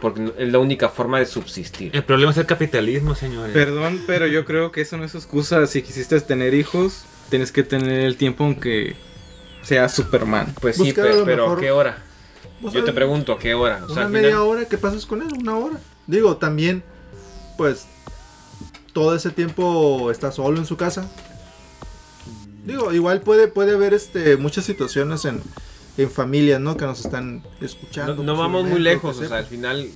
[0.00, 1.94] porque es la única forma de subsistir.
[1.94, 3.54] el problema es el capitalismo, señores.
[3.54, 5.66] Perdón, pero yo creo que eso no es excusa.
[5.66, 8.96] Si quisiste tener hijos, tienes que tener el tiempo aunque
[9.64, 10.54] sea Superman.
[10.60, 12.02] Pues sí, a pero, ¿a qué hora?
[12.72, 13.80] Yo te pregunto, ¿a qué hora?
[13.82, 15.78] O Una sea, media final- hora que pases con él, una hora.
[16.06, 16.82] Digo, también,
[17.58, 17.86] pues,
[18.92, 21.10] todo ese tiempo está solo en su casa.
[22.64, 25.42] Digo, igual puede, puede haber este, muchas situaciones en,
[25.98, 26.76] en familias, ¿no?
[26.76, 28.14] Que nos están escuchando.
[28.16, 29.86] No, no vamos muy lejos, o sea, al final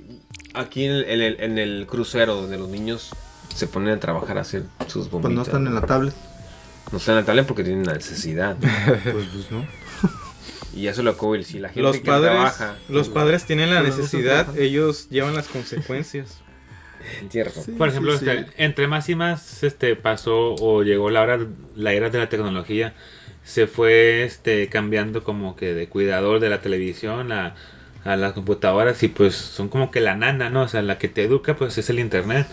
[0.53, 3.09] aquí en el, en el- en el crucero donde los niños
[3.55, 5.21] se ponen a trabajar a hacer sus bombitas.
[5.21, 6.13] Pues no están en la tablet.
[6.91, 8.57] No están en la tablet porque tienen la necesidad.
[9.03, 9.65] Pues, pues no.
[10.73, 12.75] y eso lo cool, si la gente Los que padres, trabaja.
[12.89, 16.41] los padres tienen la necesidad, ellos llevan las consecuencias.
[17.29, 17.61] Cierto.
[17.63, 18.31] Sí, Por ejemplo, sí, sí.
[18.31, 21.39] este, entre más y más este pasó o llegó la hora
[21.75, 22.93] la era de la tecnología,
[23.43, 27.55] se fue este cambiando como que de cuidador de la televisión a,
[28.03, 30.63] a las computadoras y pues son como que la nana, ¿no?
[30.63, 32.47] O sea, la que te educa pues es el internet.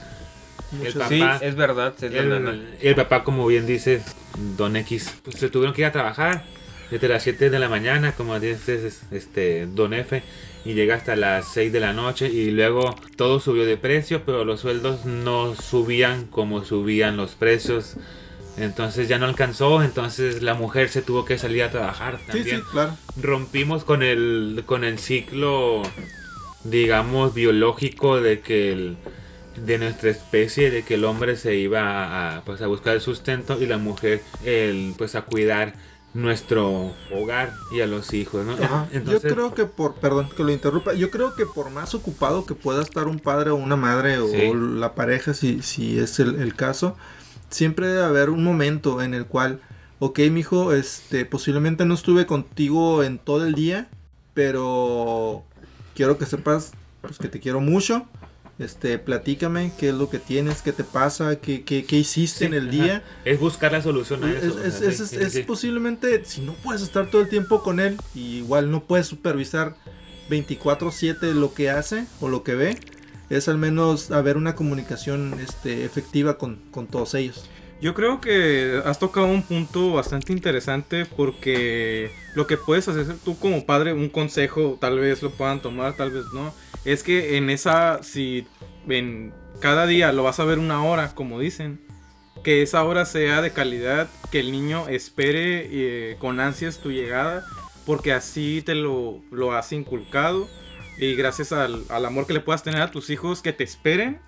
[0.83, 1.95] El Sí, papá, es verdad.
[1.97, 4.03] es el, el papá, como bien dice
[4.57, 6.45] Don X, pues se tuvieron que ir a trabajar.
[6.91, 10.23] desde las 7 de la mañana, como dice este, Don F,
[10.65, 14.45] y llega hasta las 6 de la noche y luego todo subió de precio, pero
[14.45, 17.95] los sueldos no subían como subían los precios.
[18.59, 22.61] Entonces ya no alcanzó, entonces la mujer se tuvo que salir a trabajar Sí, también.
[22.61, 22.97] sí, claro.
[23.21, 25.83] Rompimos con el con el ciclo
[26.65, 28.97] digamos biológico de que el
[29.65, 33.61] de nuestra especie de que el hombre se iba a, pues a buscar el sustento
[33.61, 35.75] y la mujer el pues a cuidar
[36.15, 38.53] nuestro hogar y a los hijos, ¿no?
[38.91, 42.47] Entonces, yo creo que por, perdón que lo interrumpa, yo creo que por más ocupado
[42.47, 44.51] que pueda estar un padre o una madre o Sí.
[44.55, 46.97] la pareja, si, si es el, el caso,
[47.51, 49.61] siempre debe haber un momento en el cual,
[49.99, 53.89] ok, mijo, este, posiblemente no estuve contigo en todo el día,
[54.33, 55.45] pero
[55.95, 58.07] quiero que sepas pues, que te quiero mucho.
[58.59, 62.45] Este, platícame qué es lo que tienes, qué te pasa, qué, qué, qué hiciste sí,
[62.47, 62.71] en el ajá.
[62.85, 63.03] día.
[63.27, 64.65] es buscar la solución a Es, eso.
[64.65, 65.43] es- es- sí, es- sí, es sí.
[65.43, 69.75] posiblemente, si no puedes estar todo el tiempo con él, y igual no puedes supervisar
[70.31, 72.79] 24/7 lo que hace o lo que ve,
[73.29, 77.51] es al menos haber una comunicación este, efectiva con, con todos ellos.
[77.83, 83.39] Yo creo que has tocado un punto bastante interesante porque lo que puedes hacer tú
[83.39, 86.55] como padre, un consejo, tal vez lo puedan tomar, tal vez no,
[86.87, 88.47] es que en esa, si
[88.89, 91.81] en cada día lo vas a ver una hora, como dicen,
[92.45, 97.45] que esa hora sea de calidad, que el niño espere eh, con ansias tu llegada,
[97.85, 100.49] porque así te lo, lo has inculcado
[100.99, 104.21] y gracias al, al amor que le puedas tener a tus hijos que te esperen,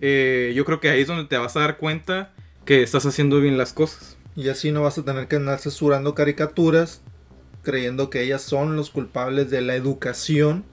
[0.00, 2.34] eh, yo creo que ahí es donde te vas a dar cuenta
[2.64, 4.18] que estás haciendo bien las cosas.
[4.36, 7.02] Y así no vas a tener que andar censurando caricaturas,
[7.62, 10.64] creyendo que ellas son los culpables de la educación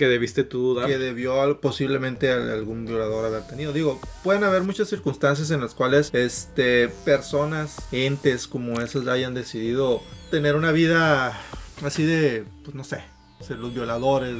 [0.00, 0.86] Que debiste tú dar.
[0.88, 3.72] que debió posiblemente al- algún violador haber tenido.
[3.74, 10.00] Digo, pueden haber muchas circunstancias en las cuales este, personas, entes como esas hayan decidido
[10.30, 11.38] tener una vida
[11.84, 13.02] así de, pues no sé,
[13.46, 14.34] ser los violadores,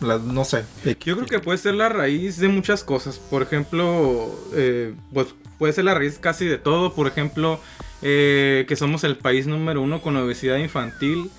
[0.00, 0.64] los, no sé.
[1.04, 3.18] Yo creo que puede ser la raíz de muchas cosas.
[3.18, 5.28] Por ejemplo, eh, pues
[5.58, 6.92] puede ser la raíz casi de todo.
[6.94, 7.58] Por ejemplo,
[8.02, 11.30] eh, que somos el país número uno con obesidad infantil.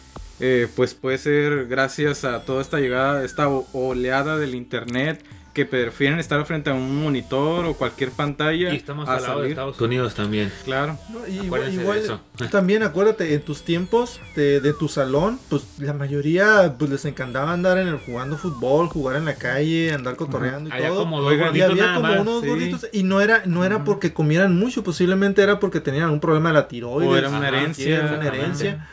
[0.46, 5.24] Eh, pues puede ser gracias a toda esta llegada, esta o- oleada del internet,
[5.54, 8.74] que prefieren estar frente a un monitor o cualquier pantalla.
[8.74, 9.50] Y estamos a al lado de.
[9.52, 10.52] Estados Unidos también.
[10.66, 10.98] Claro.
[11.12, 12.20] No, y igual, de igual eso.
[12.52, 17.54] también acuérdate, en tus tiempos de, de tu salón, pues la mayoría pues les encantaba
[17.54, 21.00] andar en el jugando fútbol, jugar en la calle, andar cotorreando y Había todo.
[21.04, 22.20] como dos y había nada como más.
[22.20, 22.48] unos sí.
[22.50, 26.50] gorditos y no era no era porque comieran mucho, posiblemente era porque tenían algún problema
[26.50, 27.96] de la tiroides, O era una herencia.
[27.96, 28.90] era una herencia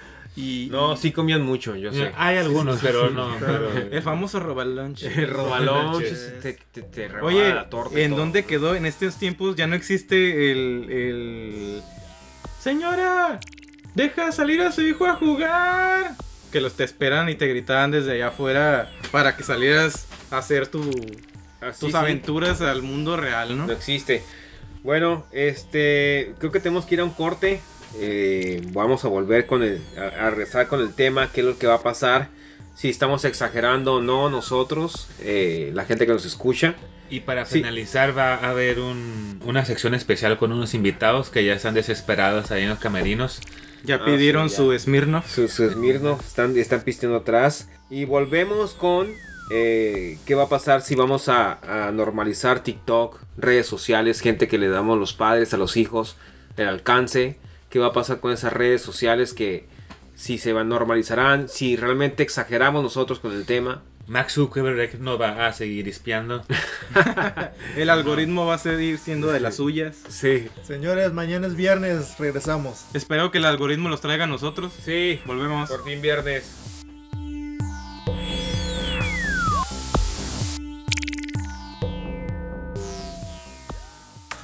[0.67, 2.13] y No, sí comían mucho, yo sé.
[2.17, 3.35] Hay algunos, pero no.
[3.39, 5.03] pero- El famoso robar lunch.
[5.05, 6.41] El robalón Manches.
[6.41, 8.21] te, te, te rebala Oye, la torta ¿en todo.
[8.21, 8.75] dónde quedó?
[8.75, 11.83] En estos tiempos ya no existe el, el...
[12.61, 13.39] Señora,
[13.95, 16.15] deja salir a su hijo a jugar.
[16.53, 20.67] Que los te esperan y te gritaban desde allá afuera para que salieras a hacer
[20.67, 20.83] tu,
[21.63, 21.97] Ah, tus sí.
[21.97, 23.67] aventuras al mundo real, ¿no?
[23.67, 24.23] No existe.
[24.83, 27.61] Bueno, este, creo que tenemos que ir a un corte.
[27.99, 31.59] Eh, vamos a volver con el, a, a rezar con el tema, qué es lo
[31.59, 32.29] que va a pasar.
[32.75, 36.75] Si estamos exagerando o no nosotros, eh, la gente que nos escucha.
[37.11, 37.55] Y para Sí.
[37.55, 42.53] finalizar va a haber un- una sección especial con unos invitados que ya están desesperados
[42.53, 43.41] ahí en los camerinos.
[43.83, 44.57] Ya Ah, pidieron sí, ya.
[44.63, 45.29] su Smirnoff.
[45.29, 47.69] Sus Smirnoff están, están pisteando atrás.
[47.91, 49.09] Y volvemos con
[49.53, 54.59] eh, qué va a pasar si vamos a, a normalizar TikTok, redes sociales, gente que
[54.59, 56.15] le damos los padres, a los hijos,
[56.57, 57.37] el alcance.
[57.71, 59.67] ¿Qué va a pasar con esas redes sociales que
[60.17, 61.49] si se van normalizarán?
[61.49, 63.83] Si realmente exageramos nosotros con el tema.
[64.09, 66.45] Max Zuckerberg no va a seguir espiando.
[67.77, 69.99] El algoritmo va a seguir siendo de las suyas.
[70.09, 70.49] Sí.
[70.65, 72.87] señores, mañana es viernes, regresamos.
[72.93, 74.73] Espero que el algoritmo los traiga a nosotros.
[74.85, 75.21] Sí.
[75.27, 75.71] Volvemos.
[75.71, 76.60] Por fin viernes.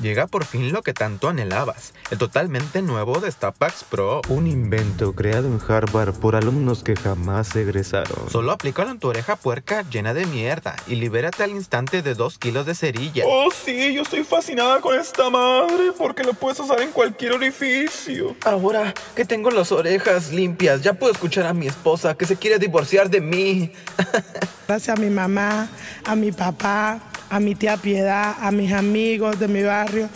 [0.01, 4.21] Llega por fin lo que tanto anhelabas, el totalmente nuevo Destapax Pro.
[4.29, 8.29] Un invento creado en Harvard por alumnos que jamás egresaron.
[8.29, 12.37] Solo aplícalo en tu oreja puerca llena de mierda y libérate al instante de 2
[12.39, 13.25] kilos de cerilla.
[13.27, 18.37] Oh, sí, yo estoy fascinada con esta madre porque lo puedes usar en cualquier orificio.
[18.45, 22.59] Ahora que tengo las orejas limpias, ya puedo escuchar a mi esposa que se quiere
[22.59, 23.73] divorciar de mí.
[24.69, 25.69] Gracias a mi mamá,
[26.05, 27.01] a mi papá,
[27.31, 30.09] a mi tía Piedad, a mis amigos de mi barrio,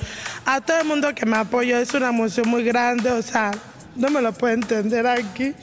[0.44, 1.78] a todo el mundo que me apoyó.
[1.78, 3.50] Es una emoción muy grande, o sea,
[3.96, 5.54] no me lo puedo entender aquí.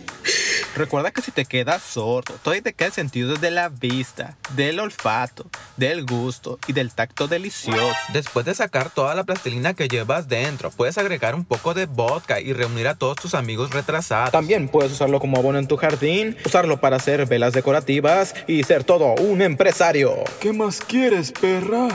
[0.78, 4.80] Recuerda que si te quedas sordo, todavía te queda el sentido de la vista, del
[4.80, 7.96] olfato, del gusto y del tacto delicioso.
[8.14, 12.40] Después de sacar toda la plastilina que llevas dentro, puedes agregar un poco de vodka
[12.40, 14.32] y reunir a todos tus amigos retrasados.
[14.32, 18.84] También puedes usarlo como abono en tu jardín, usarlo para hacer velas decorativas y ser
[18.84, 20.14] todo un empresario.
[20.40, 21.88] ¿Qué más quieres, perra?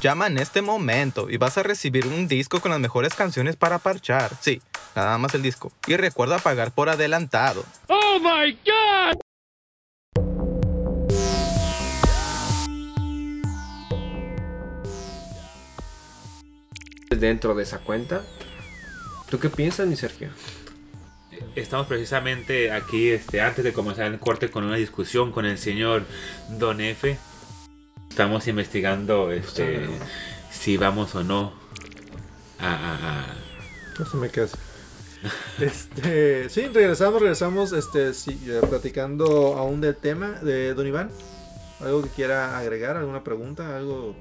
[0.00, 3.78] Llama en este momento y vas a recibir un disco con las mejores canciones para
[3.78, 4.30] parchar.
[4.40, 4.62] Sí,
[4.94, 5.70] nada más el disco.
[5.86, 7.64] Y recuerda pagar por adelantado.
[7.88, 9.20] ¡Oh, my God!
[17.10, 18.22] Dentro de esa cuenta.
[19.30, 20.30] ¿Tú qué piensas, mi Sergio?
[21.54, 26.04] Estamos precisamente aquí, este, antes de comenzar el corte, con una discusión con el señor
[26.50, 27.16] Don F.
[28.10, 29.86] Estamos investigando este,
[30.50, 31.52] si vamos o no
[32.58, 33.34] a, a- a-
[33.98, 34.56] No se me queda así.
[35.60, 38.12] Este, sí, regresamos, regresamos, este,
[38.68, 41.10] platicando aún del tema de Don Iván.
[41.80, 42.96] ¿Algo que quiera agregar?
[42.96, 43.76] ¿Alguna pregunta?
[43.76, 44.16] ¿Algo?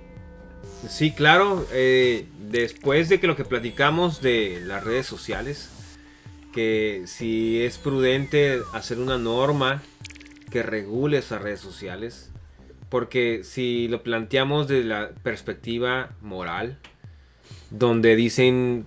[0.90, 1.66] Sí, claro.
[1.72, 5.70] eh, después de que lo que platicamos de las redes sociales,
[6.54, 9.84] que si es prudente hacer una norma
[10.52, 12.32] que regule esas redes sociales,
[12.90, 16.80] porque si lo planteamos desde la perspectiva moral,
[17.72, 18.86] donde dicen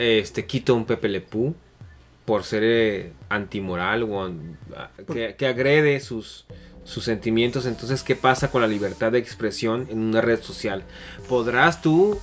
[0.00, 1.54] este quito un Pepe Le Pew
[2.24, 4.56] por ser eh, antimoral o an-
[5.12, 6.46] que, que agrede sus,
[6.84, 10.84] sus sentimientos, entonces ¿qué pasa con la libertad de expresión en una red social?
[11.28, 12.20] ¿Podrás tú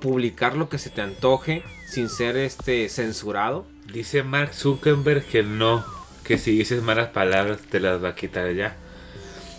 [0.00, 3.66] publicar lo que se te antoje sin ser este censurado?
[3.92, 5.84] Dice Mark Zuckerberg que no,
[6.24, 8.76] que si dices malas palabras te las va a quitar ya.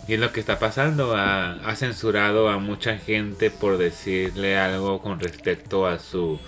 [0.08, 5.02] Y es lo que está pasando, ha, ha censurado a mucha gente por decirle algo
[5.02, 6.40] con respecto a su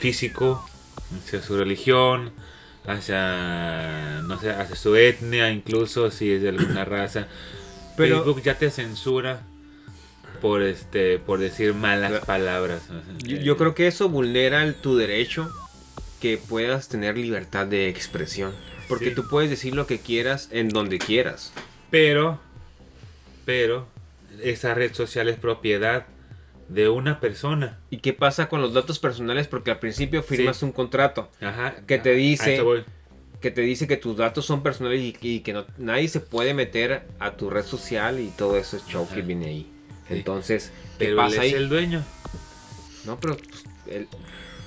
[0.00, 0.68] físico,
[1.24, 2.32] hacia su religión,
[2.86, 7.28] hacia, no sé, hacia su etnia, incluso si es de alguna raza.
[7.96, 9.42] Pero- Facebook ya te censura
[10.40, 12.82] por este por decir malas palabras.
[13.22, 15.50] Yo, yo creo que eso vulnera el- tu derecho
[16.20, 18.52] que puedas tener libertad de expresión.
[18.88, 19.14] Porque Sí.
[19.14, 21.52] tú puedes decir lo que quieras en donde quieras.
[21.90, 22.40] Pero,
[23.44, 23.86] pero,
[24.42, 26.06] esa red social es propiedad
[26.70, 27.78] de una persona.
[27.90, 29.46] ¿Y qué pasa con los datos personales?
[29.48, 30.64] Porque al principio firmas Sí.
[30.64, 31.74] un contrato Ajá.
[31.86, 32.62] que te dice
[33.40, 36.52] que te dice que tus datos son personales y, y que no, nadie se puede
[36.54, 39.72] meter a tu red social y todo eso es show que viene ahí.
[40.08, 40.14] Sí.
[40.16, 41.48] Entonces, ¿qué Pero pasa él ahí?
[41.48, 42.04] es el dueño.
[43.06, 43.64] No, pero pues,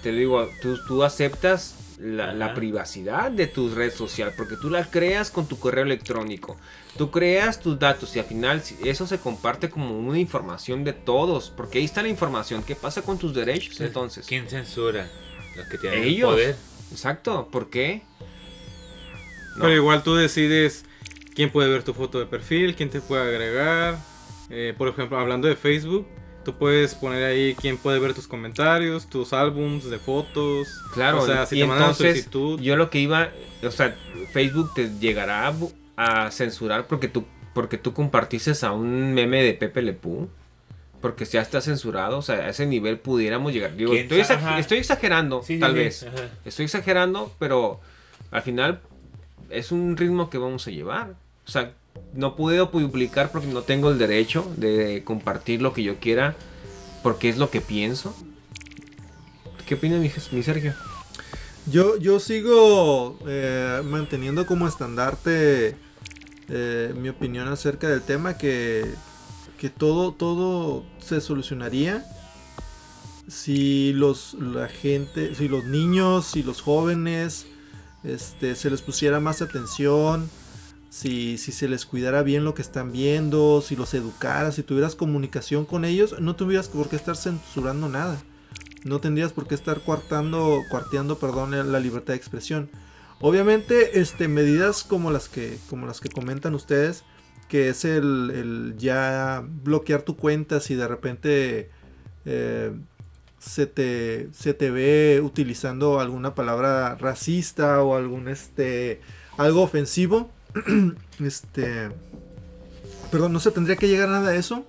[0.02, 4.86] te lo digo, tú, tú aceptas la, privacidad de tu red social porque tú la
[4.86, 6.58] creas con tu correo electrónico.
[6.98, 10.94] Tú creas tus datos y al final si- eso se comparte como una información de
[10.94, 12.62] todos porque ahí está la información.
[12.64, 14.26] ¿Qué pasa con tus derechos entonces?
[14.28, 15.08] ¿Quién censura?
[15.56, 16.30] Los que tienen Ellos.
[16.32, 16.56] el poder.
[16.92, 18.04] Exacto, ¿por qué?
[19.56, 19.62] No.
[19.64, 20.86] Pero igual tú decides
[21.36, 23.98] quién puede ver tu foto de perfil, quién te puede agregar.
[24.50, 26.06] Eh, por ejemplo, hablando de Facebook,
[26.44, 30.68] tú puedes poner ahí quién puede ver tus comentarios, tus álbums de fotos.
[30.94, 32.60] Claro, o sea, si y te mandan entonces solicitud.
[32.62, 33.30] yo lo que iba,
[33.64, 33.96] o sea,
[34.32, 35.54] Facebook te llegará
[35.98, 40.30] a, censurar porque tú, porque tú compartiste a un meme de Pepe Le Pew.
[41.02, 43.76] Porque ya está censurado, o sea, a ese nivel pudiéramos llegar.
[43.76, 44.40] Digo, ¿Quién estoy, sabe?
[44.40, 44.60] exa- Ajá.
[44.60, 46.06] estoy exagerando, Sí, tal sí, vez.
[46.46, 47.82] Estoy exagerando, pero
[48.32, 48.80] al final
[49.50, 51.16] es un ritmo que vamos a llevar.
[51.46, 51.74] O sea,
[52.14, 56.36] no puedo publicar porque no tengo el derecho de compartir lo que yo quiera
[57.02, 58.16] porque es lo que pienso.
[59.68, 60.74] ¿Qué opina mi, mi Sergio?
[61.66, 65.76] Yo, yo sigo eh, manteniendo como estandarte
[66.50, 68.94] eh, mi opinión acerca del tema que,
[69.58, 72.06] que todo, todo se solucionaría
[73.28, 77.46] si los la gente, si los niños, si los jóvenes,
[78.04, 80.30] este, se les pusiera más atención,
[80.94, 84.94] si, si se les cuidara bien lo que están viendo, si los educaras, si tuvieras
[84.94, 88.22] comunicación con ellos, no tuvieras por qué estar censurando nada.
[88.84, 92.70] No tendrías por qué estar cuartando, cuarteando, perdón, la libertad de expresión.
[93.22, 97.04] Obviamente, este, medidas como las que, como las que comentan ustedes,
[97.48, 101.72] que es el, el ya bloquear tu cuenta si de repente
[102.26, 102.72] eh,
[103.40, 109.02] se, te, se te ve utilizando alguna palabra racista o algún este
[109.38, 110.30] algo ofensivo.
[111.20, 111.90] este
[113.14, 114.66] perdón, no se tendría que llegar nada de eso.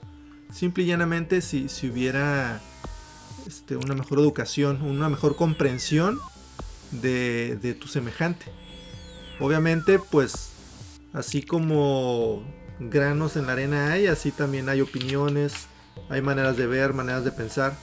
[0.52, 2.60] Simple y llanamente si, si hubiera
[3.46, 6.20] este, una mejor educación, una mejor comprensión
[6.90, 8.44] de, de tu semejante.
[9.40, 10.50] Obviamente, pues,
[11.14, 12.44] así como
[12.78, 15.66] granos en la arena hay, así también hay opiniones,
[16.10, 17.74] hay maneras de ver, maneras de pensar.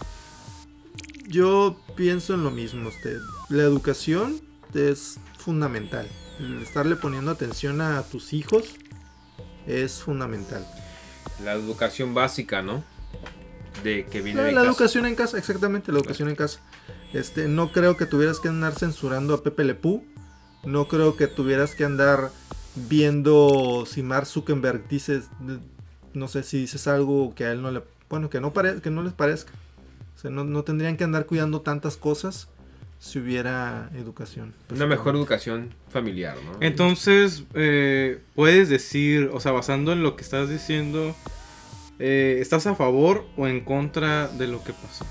[1.27, 3.17] Yo pienso en lo mismo, usted.
[3.49, 4.39] La educación
[4.75, 6.07] es fundamental.
[6.61, 8.63] Estarle poniendo atención a tus hijos
[9.67, 10.65] es fundamental.
[11.43, 12.83] La educación básica, ¿no?
[13.83, 14.69] De que viene La, de la casa.
[14.71, 16.59] educación en casa, exactamente, la educación en casa.
[17.13, 20.03] Este, no creo que tuvieras que andar censurando a Pepe Le Pew.
[20.63, 22.31] No creo que tuvieras que andar
[22.75, 25.25] viendo si Mark Zuckerberg dices,
[26.13, 28.89] no sé si dices algo que a él no le, bueno, que no pare- que
[28.91, 29.51] no les parezca.
[30.15, 32.47] O sea, no, no tendrían que andar cuidando tantas cosas
[33.01, 34.53] si hubiera educación.
[34.69, 36.57] Una mejor educación familiar, ¿no?
[36.61, 41.15] Entonces, eh, puedes decir, o sea, basando en lo que estás diciendo,
[41.97, 45.07] eh, ¿estás a favor o en contra de lo que pasó?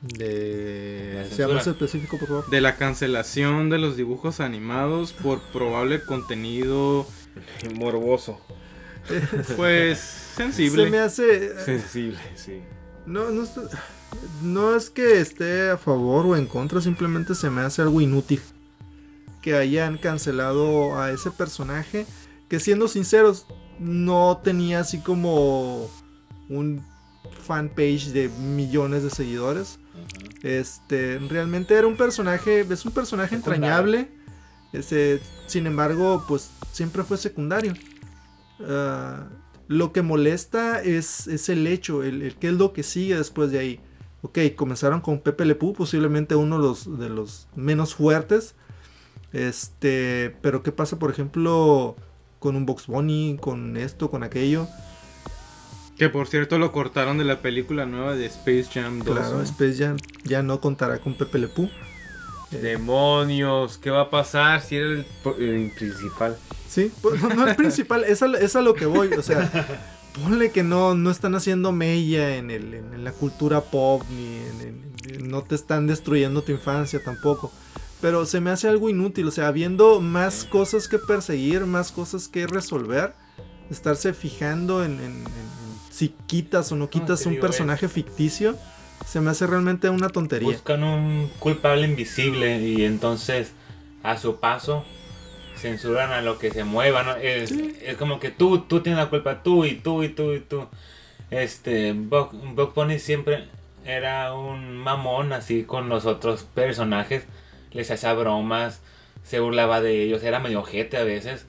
[0.00, 1.26] De...
[1.28, 1.54] Censura.
[1.56, 2.50] más específico, por favor.
[2.50, 7.06] De la cancelación de los dibujos animados por probable contenido,
[7.74, 8.40] Morboso.
[9.56, 10.84] pues, sensible.
[10.84, 11.62] Se me hace...
[11.62, 12.62] Sensible, sí.
[13.04, 13.50] No, no, es-
[14.42, 18.40] no es que esté a favor o en contra, simplemente se me hace algo inútil
[19.40, 22.06] que hayan cancelado a ese personaje
[22.48, 23.46] que siendo sinceros
[23.78, 25.90] no tenía así como
[26.48, 26.84] un
[27.44, 29.78] fanpage de millones de seguidores.
[30.42, 33.64] Este, realmente era un personaje, es un personaje Secundario.
[33.64, 34.10] entrañable.
[34.72, 37.74] Ese, sin embargo, pues siempre fue secundario.
[38.60, 39.28] Ah,
[39.68, 43.50] lo que molesta es, es el hecho, el, el qué es lo que sigue después
[43.50, 43.80] de ahí.
[44.22, 48.54] Ok, comenzaron con Pepe Le Pew, posiblemente uno de los, de los menos fuertes.
[49.32, 51.96] Este, pero ¿qué pasa, por ejemplo,
[52.38, 54.68] con un Box Bunny, con esto, con aquello?
[55.96, 59.16] Que por cierto lo cortaron de la película nueva de Space Jam 2.
[59.16, 59.42] Claro, ¿no?
[59.42, 61.68] Space Jam ya no contará con Pepe Le Pew.
[62.50, 65.06] Demonios, ¿qué va a pasar si era el,
[65.38, 66.36] el principal?
[66.68, 69.12] Sí, pues, no, no es principal, es a, es a lo que voy.
[69.14, 69.50] O sea,
[70.20, 74.92] ponle que no, no están haciendo mella en, el, en, la cultura pop, ni en-
[75.14, 77.52] en- no te están destruyendo tu infancia tampoco.
[78.00, 82.28] Pero se me hace algo inútil, o sea, habiendo más cosas que perseguir, más cosas
[82.28, 83.14] que resolver,
[83.70, 88.56] estarse fijando en, en- en- en si quitas o no quitas un personaje ficticio,
[89.06, 90.48] se me hace realmente una tontería.
[90.48, 93.52] Buscan un culpable invisible y entonces
[94.02, 94.84] a su paso
[95.62, 97.14] censuran a lo que se mueva, ¿no?
[97.16, 100.40] Es, es como que tú, tú tienes la culpa, tú y tú y tú y
[100.40, 100.66] tú.
[101.30, 103.46] Este, Buck, Buck Bunny siempre
[103.84, 107.24] era un mamón así con los otros personajes.
[107.72, 108.80] Les hacía bromas,
[109.24, 111.46] se burlaba de ellos, era medio ojete a veces.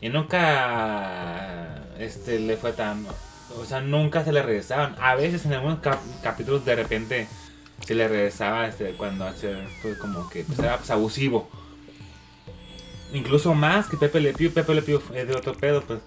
[0.00, 3.06] Y nunca este, le fue tan...
[3.58, 4.96] O sea, nunca se le regresaban.
[5.00, 7.26] A veces en algunos cap- capítulos de repente
[7.86, 11.48] se le regresaba este, cuando hace, pues, como que pues, era pues, abusivo.
[13.12, 14.50] Incluso más que Pepe Le Pew.
[14.50, 16.00] Pepe Le Pew es de otro pedo, pues.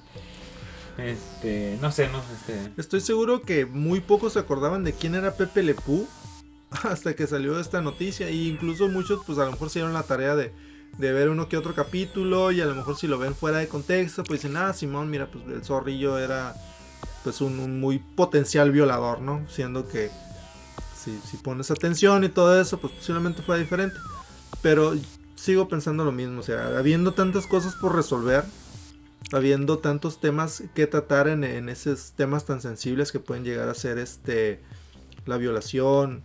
[0.97, 2.73] Este, no sé, no, este...
[2.77, 6.05] Estoy seguro que muy pocos se acordaban de quién era Pepe Le Pew
[6.83, 8.29] hasta que salió esta noticia.
[8.29, 10.51] Y incluso muchos, pues a lo mejor se dieron la tarea de,
[10.97, 12.51] de ver uno que otro capítulo.
[12.51, 15.27] Y a lo mejor si lo ven fuera de contexto, pues dicen, ah, Simón, mira,
[15.27, 16.53] pues el zorrillo era
[17.23, 19.45] pues un, muy potencial violador, ¿no?
[19.49, 20.09] Siendo que
[20.97, 23.97] si, si pones atención y todo eso, pues posiblemente fue diferente.
[24.61, 24.93] Pero
[25.39, 28.43] sigo pensando lo mismo, o sea, habiendo tantas cosas por resolver,
[29.31, 33.73] habiendo tantos temas que tratar en, en esos temas tan sensibles que pueden llegar a
[33.73, 34.59] ser este
[35.25, 36.23] la violación,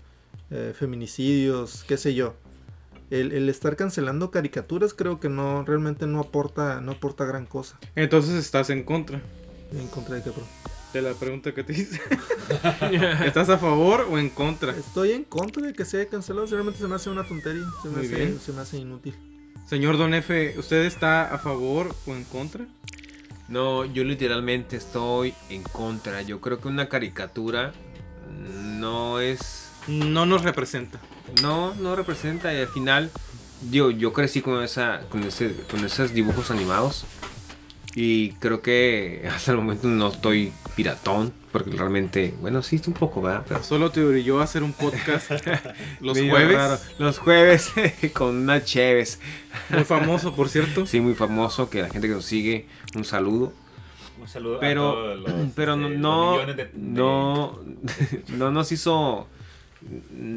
[0.51, 2.35] eh, feminicidios, qué sé yo.
[3.11, 7.79] El, el estar cancelando caricaturas creo que no realmente no aporta no aporta gran cosa.
[7.95, 9.21] Entonces estás en contra
[9.73, 10.31] En contra de qué?
[10.99, 12.01] De la pregunta que te hice.
[13.24, 14.72] ¿Estás a favor o en contra?
[14.72, 17.97] Estoy en contra de que sea cancelado, realmente se me hace una tontería, se me,
[17.97, 18.40] Muy hace, bien.
[18.40, 19.14] se me hace inútil.
[19.66, 22.66] Señor Don F, ¿usted está a favor o en contra?
[23.49, 26.22] No, yo literalmente estoy en contra.
[26.22, 27.72] Yo creo que una caricatura
[28.40, 29.70] no es...
[29.86, 31.01] No nos representa.
[31.42, 33.11] No, no representa y al final...
[33.70, 37.07] Yo, yo crecí con, esa, con, ese, con esos dibujos animados
[37.95, 43.22] y creo que hasta el momento no estoy piratón porque realmente, bueno, sí, un poco,
[43.22, 43.45] ¿verdad?
[43.47, 45.31] Pero Solo te brilló hacer un podcast
[46.01, 46.57] los jueves.
[46.57, 46.79] raro.
[46.99, 47.70] Los jueves
[48.12, 49.20] con una Cheves.
[49.70, 50.85] Muy famoso, por cierto.
[50.87, 52.66] Sí, muy famoso, que la gente que nos sigue,
[52.97, 53.53] un saludo.
[54.20, 57.59] Un saludo Pero, a todos los, pero no, este, los no, millones de- de- no,
[58.37, 59.29] no nos hizo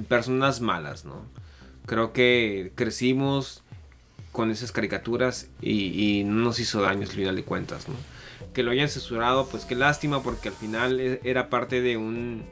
[0.08, 1.26] personas malas, ¿no?
[1.86, 3.64] Creo que crecimos
[4.32, 7.96] con esas caricaturas y, y no nos hizo daño al final de cuentas, ¿no?
[8.58, 12.44] Que lo hayan censurado, pues qué lástima, porque al final e- era parte de un,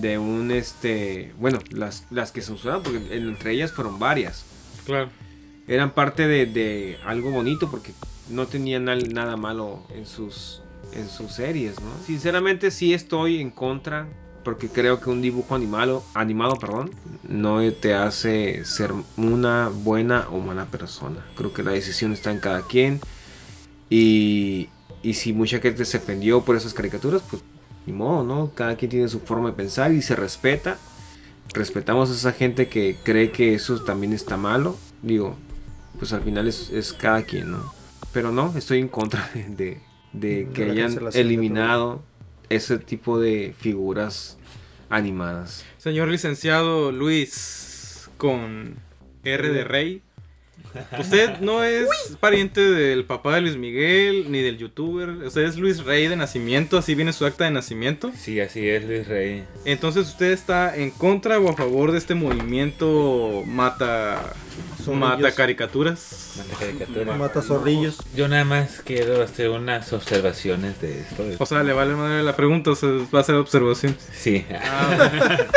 [0.00, 4.44] de un, este, bueno, las, las que censuraron, porque entre ellas fueron varias
[4.84, 5.08] Claro.
[5.68, 7.92] eran parte de, de algo bonito porque
[8.30, 10.60] no tenían nada malo en sus
[10.92, 11.90] en sus series, ¿no?
[12.04, 14.08] Sinceramente sí estoy en contra
[14.42, 16.90] porque creo que un dibujo animado, animado perdón,
[17.28, 21.24] no te hace ser una buena o mala persona.
[21.36, 23.00] Creo que la decisión está en cada quien.
[23.90, 24.68] Y,
[25.02, 27.42] y si mucha gente se ofendió por esas caricaturas, pues
[27.86, 28.50] ni modo, ¿no?
[28.54, 30.78] Cada quien tiene su forma de pensar y se respeta.
[31.54, 34.76] Respetamos a esa gente que cree que eso también está malo.
[35.02, 35.36] Digo,
[35.98, 37.72] pues al final es, es cada quien, ¿no?
[38.12, 39.80] Pero no, estoy en contra de, de-
[40.12, 42.02] de que hayan eliminado
[42.48, 44.38] ese tipo de figuras
[44.88, 45.64] animadas.
[45.78, 48.76] Señor licenciado Luis, con
[49.24, 50.02] R de Rey.
[50.98, 51.88] Usted no es
[52.20, 55.08] pariente del papá de Luis Miguel ni del youtuber.
[55.08, 58.12] Usted es Luis Rey de nacimiento, así viene su acta de nacimiento.
[58.16, 59.44] Sí, así es, Luis Rey.
[59.64, 64.32] Entonces, ¿usted está en contra o a favor de este movimiento mata,
[64.92, 66.34] mata caricaturas?
[66.38, 67.16] Mata caricatura.
[67.16, 67.98] Mata zorrillos.
[68.14, 71.24] Yo nada más quiero hacer unas observaciones de esto.
[71.38, 73.96] O sea, le vale madre la pregunta, o sea, va a ser observación.
[74.12, 74.44] Sí.
[74.52, 75.38] Ah,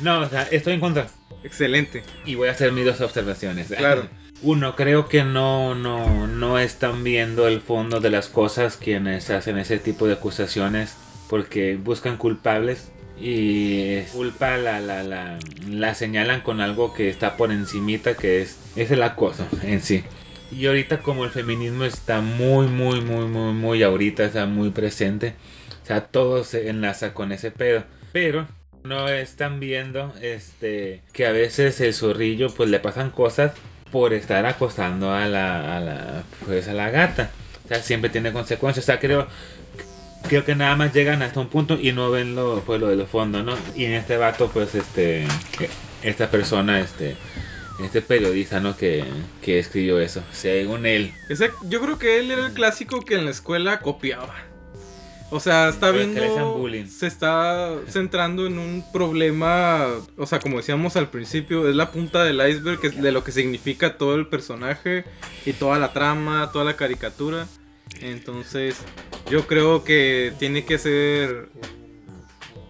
[0.00, 1.08] No, o sea, estoy en contra.
[1.44, 2.02] excelente.
[2.24, 3.68] Y voy a hacer mis dos observaciones.
[3.68, 4.08] Claro.
[4.42, 9.58] Uno, creo que no, no, no están viendo el fondo de las cosas quienes hacen
[9.58, 10.96] ese tipo de acusaciones
[11.28, 15.38] porque buscan culpables y culpa la, la, la,
[15.68, 20.04] la señalan con algo que está por encimita que es, es el acoso en sí.
[20.50, 25.34] Y ahorita como el feminismo está muy, muy, muy, muy, muy ahorita, está muy presente,
[25.82, 27.84] o sea, todo se enlaza con ese pedo.
[28.12, 28.48] Pero
[28.82, 33.52] no están viendo este que a veces el zorrillo pues le pasan cosas
[33.90, 37.30] por estar acosando a la, pues a la gata.
[37.64, 38.84] O sea, siempre tiene consecuencias.
[38.84, 39.26] O sea, creo
[40.28, 42.96] creo que nada más llegan hasta un punto y no ven lo pues lo de
[42.96, 43.56] los fondos, ¿no?
[43.74, 45.26] Y en este vato pues este
[46.02, 47.16] esta persona este
[47.84, 48.76] este periodista, ¿no?
[48.76, 49.04] Que,
[49.42, 50.22] que escribió eso.
[50.32, 51.12] Según él.
[51.68, 54.49] Yo creo que él era el clásico que en la escuela copiaba.
[55.30, 56.90] O sea, está Pero viendo.
[56.90, 59.86] Se está centrando en un problema.
[60.16, 63.96] O sea, como decíamos al principio, es la punta del iceberg de lo que significa
[63.96, 65.04] todo el personaje
[65.46, 67.46] y toda la trama, toda la caricatura.
[68.00, 68.76] Entonces,
[69.30, 71.48] yo creo que tiene que ser.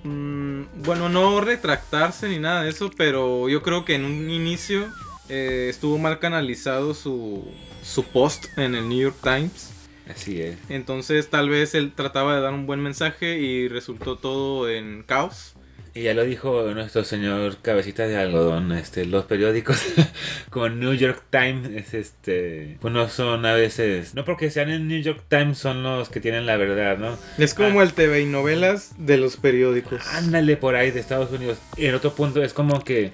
[0.05, 4.87] mm, bueno, no retractarse ni nada de eso, pero yo creo que en un inicio
[5.31, 7.47] eh, estuvo mal canalizado su,
[7.83, 9.80] su post en el New York Times.
[10.11, 10.57] Así es.
[10.69, 15.55] Entonces tal vez él trataba de dar un buen mensaje y resultó todo en caos.
[15.93, 19.83] Y ya lo dijo nuestro señor cabecita de algodón, este, los periódicos
[20.51, 24.87] con New York Times, es este, pues no son a veces, no porque sean en
[24.87, 27.19] New York Times son los que tienen la verdad, ¿no?
[27.39, 30.01] Es como el TV y novelas de los periódicos.
[30.13, 31.59] Ándale por ahí de Estados Unidos.
[31.77, 33.11] Y en otro punto es como que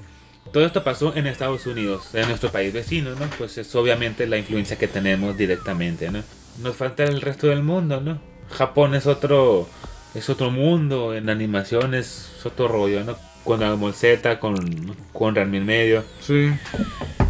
[0.53, 3.26] todo esto pasó en Estados Unidos, en nuestro país vecino, ¿no?
[3.38, 6.22] Pues es obviamente la influencia que tenemos directamente, ¿no?
[6.59, 8.18] Nos falta el resto del mundo, ¿no?
[8.50, 9.68] Japón es otro
[10.14, 13.16] es otro mundo, en animación es otro rollo, ¿no?
[13.44, 16.04] Con Ball Z, con, con Ranma en medio.
[16.20, 16.50] Sí.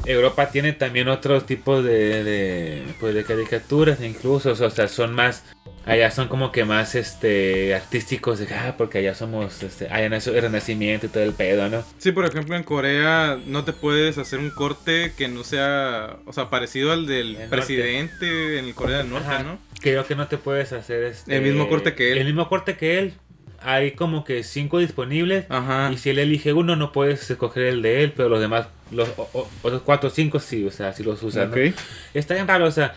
[0.06, 5.44] Europa tiene también otros tipos de, de, pues de caricaturas incluso, o sea, son más,
[5.84, 10.34] allá son como que más este artísticos, de, ah, porque allá somos, este, allá nació
[10.34, 11.84] el renacimiento y todo el pedo, ¿no?
[11.98, 16.32] Sí, por ejemplo, en Corea no te puedes hacer un corte que no sea, o
[16.32, 19.42] sea, parecido al del El presidente en el Corea del Norte, Ajá.
[19.42, 19.58] ¿no?
[19.80, 22.18] Creo que no te puedes hacer este, El mismo corte que él.
[22.18, 23.14] El mismo corte que él.
[23.62, 25.46] Hay como que cinco disponibles.
[25.48, 25.90] Ajá.
[25.92, 29.08] Y si él elige uno, no puedes escoger el de él, pero los demás, los
[29.16, 31.50] o- o- otros cuatro o cinco sí, o sea, sí los usan.
[31.50, 31.56] ¿no?
[31.56, 31.74] Ok.
[32.14, 32.94] Está bien raro, o sea,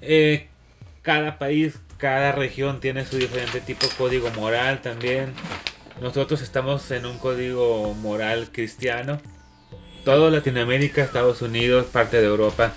[0.00, 0.48] eh,
[1.02, 5.32] cada país, cada región tiene su diferente tipo de código moral también.
[6.00, 9.20] Nosotros estamos en un código moral cristiano.
[10.04, 12.74] Todo Latinoamérica, Estados Unidos, parte de Europa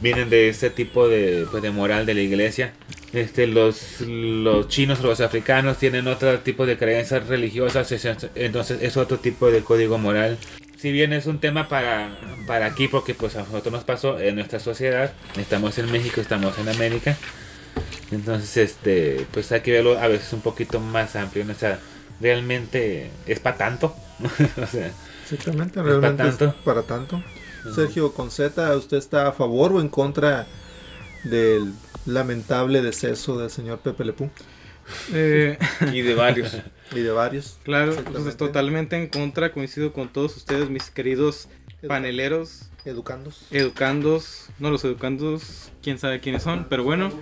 [0.00, 2.72] vienen de ese tipo de, pues, de moral de la iglesia.
[3.12, 8.78] Este, los, los chinos o los africanos tienen otro tipo de creencias religiosas, es- entonces
[8.82, 10.38] es otro tipo de código moral.
[10.78, 14.34] Si bien es un tema para, para aquí, porque pues a nosotros nos pasó en
[14.36, 17.16] nuestra sociedad, estamos en México, estamos en América,
[18.10, 21.52] entonces este, pues hay que verlo a veces un poquito más amplio, ¿no?
[21.52, 21.78] o sea,
[22.20, 23.94] realmente es para tanto,
[24.62, 24.90] o sea,
[25.30, 26.56] Exactamente, ¿Es realmente para es tanto?
[26.64, 27.22] para tanto.
[27.74, 30.46] Sergio Conceta, ¿usted está a favor o en contra
[31.24, 31.72] del
[32.06, 34.30] lamentable deceso del señor Pepe Lepú
[35.12, 35.58] Eh,
[35.92, 36.56] y de varios.
[36.92, 37.58] y de varios?
[37.62, 41.48] Claro, entonces totalmente en contra, coincido con todos ustedes, mis queridos
[41.86, 43.46] paneleros, Educandos.
[43.52, 47.12] educandos, no los educandos, quién sabe quiénes son, pero bueno,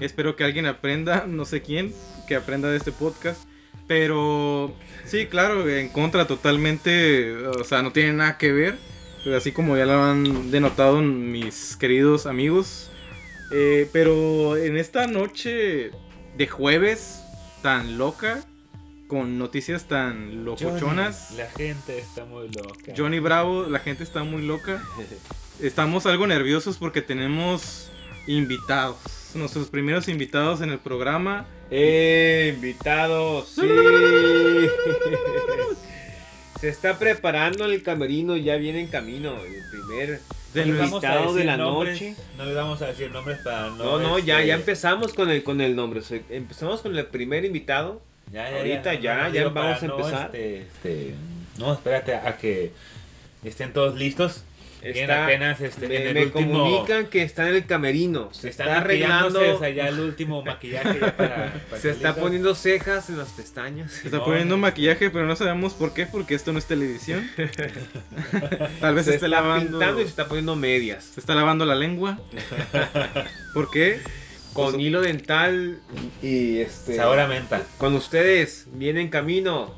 [0.00, 1.92] espero que alguien aprenda, no sé quién,
[2.26, 3.42] que aprenda de este podcast.
[3.86, 8.78] Pero sí, claro, en contra totalmente, o sea, no tiene nada que ver,
[9.22, 12.88] pero así como ya lo han denotado mis queridos amigos.
[13.50, 15.90] Eh, pero en esta noche
[16.36, 17.22] de jueves
[17.62, 18.44] tan loca,
[19.06, 21.28] con noticias tan locochonas.
[21.28, 22.92] Johnny, la gente está muy loca.
[22.96, 24.82] Johnny Bravo, la gente está muy loca.
[25.60, 27.90] Estamos algo nerviosos porque tenemos
[28.26, 28.96] invitados.
[29.34, 31.46] Nuestros primeros invitados en el programa.
[31.70, 33.48] ¡Eh, invitados!
[33.54, 33.62] ¡Sí!
[36.60, 39.36] Se está preparando el camerino, ya viene en camino.
[39.44, 40.20] El primer
[40.54, 42.16] No le vamos a invitado de decir la nombres, noche.
[42.36, 43.76] No le vamos a decir nombres para no.
[43.76, 46.00] No, no, ya, este, ya empezamos con el, con el nombre.
[46.00, 48.00] O sea, empezamos con el primer invitado.
[48.32, 50.12] Ya, ya, Ahorita ya, no, ya vamos a empezar.
[50.12, 51.14] No, este, este,
[51.58, 52.72] no, espérate a que
[53.42, 54.44] estén todos listos.
[54.90, 56.52] Está- apenas este, me en el me último.
[56.64, 58.28] comunican que está en el camerino.
[58.32, 59.24] Se están está arreglando.
[59.40, 63.18] maquillándose, o sea, ya el último maquillaje ya para, para Se está poniendo cejas en
[63.18, 63.92] las pestañas.
[63.92, 67.28] Se está poniendo maquillaje, pero no sabemos por qué, porque esto no es televisión.
[68.80, 69.78] Tal vez se se está lavando.
[69.78, 71.04] pintando y se está poniendo medias.
[71.14, 72.18] Se está lavando la lengua.
[73.54, 74.00] ¿Por qué?
[74.52, 75.80] Con hilo dental
[76.22, 76.94] y este.
[76.96, 77.62] Sabor a menta.
[77.78, 79.74] Con ustedes, viene en camino.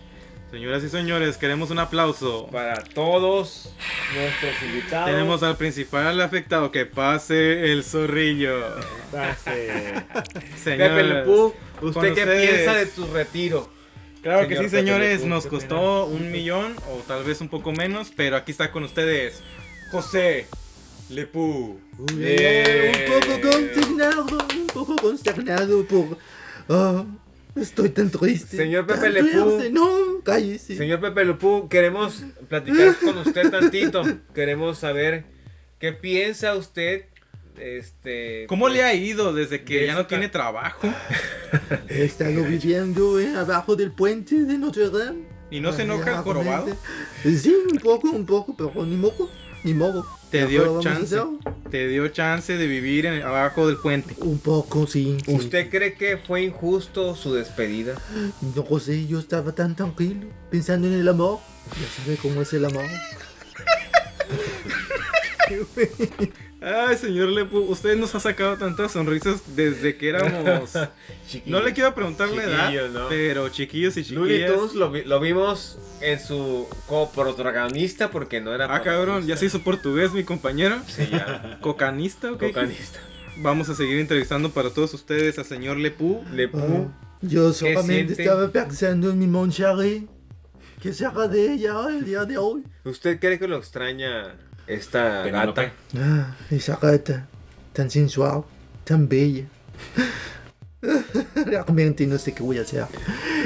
[0.50, 2.46] Señoras y señores, queremos un aplauso.
[2.52, 3.68] Para todos
[4.14, 5.10] nuestros invitados.
[5.10, 6.70] Tenemos al principal afectado.
[6.70, 8.60] Que pase el zorrillo.
[9.10, 9.94] Pase.
[10.62, 13.68] Señores, Pepe Le Pew, con ¿usted qué ustedes- piensa de tu retiro?
[14.22, 15.24] Claro que sí, Pepe señores.
[15.24, 18.84] Nos ¿qué costó un millón o tal vez un poco menos, pero aquí está con
[18.84, 19.42] ustedes
[19.90, 20.46] José
[21.10, 21.80] Lepú.
[21.98, 24.22] Un poco consternado,
[24.54, 26.18] un poco consternado por...
[26.68, 27.04] ah,
[27.56, 28.56] estoy tan triste.
[28.56, 29.56] Señor Pepe tan Le Pew.
[29.56, 29.70] triste.
[29.72, 29.88] No,
[30.24, 30.76] cállese.
[30.76, 34.02] Señor Pepe Lupú, queremos platicar con usted tantito.
[34.34, 35.24] Queremos saber
[35.78, 37.06] qué piensa usted.
[37.58, 38.44] Este.
[38.48, 40.88] ¿Cómo le ha ido desde que ya no tiene trabajo?
[41.88, 45.24] He estado viviendo eh, abajo del puente de Notre Dame.
[45.50, 46.76] ¿Y no se enoja el jorobado?
[47.22, 49.30] Sí, un poco, un poco, pero ni modo,
[49.66, 50.06] ni modo.
[50.30, 51.16] Te dio chance.
[51.70, 54.14] Te dio chance de vivir en- abajo del puente.
[54.20, 55.16] Un poco, sí.
[55.24, 55.34] sí.
[55.34, 57.94] ¿Usted cree que fue injusto su despedida?
[58.54, 61.40] No lo sé, yo estaba tan tranquilo, pensando en el amor.
[61.80, 62.84] Ya sabe cómo es el amor.
[66.60, 70.70] Ay, señor Lepu, usted nos ha sacado tantas sonrisas desde que éramos.
[71.46, 73.08] no le quiero preguntar la edad, ¿no?
[73.08, 74.56] pero chiquillos y Looney chiquillas.
[74.56, 78.74] Tunes lo, vi- lo vimos en su coprotagonista porque no era.
[78.74, 80.76] Ah, cabrón, ya se hizo portugués mi compañero.
[80.86, 81.58] Sí, ya.
[81.60, 82.40] Cocanista, ¿ok?
[82.44, 83.00] Cocanista.
[83.38, 86.24] Vamos a seguir entrevistando para todos ustedes al señor Lepú.
[86.32, 86.90] Lepú.
[87.20, 90.04] Yo ¿Qué solamente estaba pensando en mi Moncharé.
[90.80, 92.62] ¿Qué se haga de ella el día de hoy?
[92.84, 94.36] ¿Usted cree que lo extraña
[94.66, 95.62] esta Penélope.
[95.62, 95.74] gata?
[95.98, 97.26] Ah, esa gata,
[97.72, 98.44] tan sensual,
[98.84, 99.44] tan bella.
[101.34, 102.84] Realmente no sé qué voy a hacer.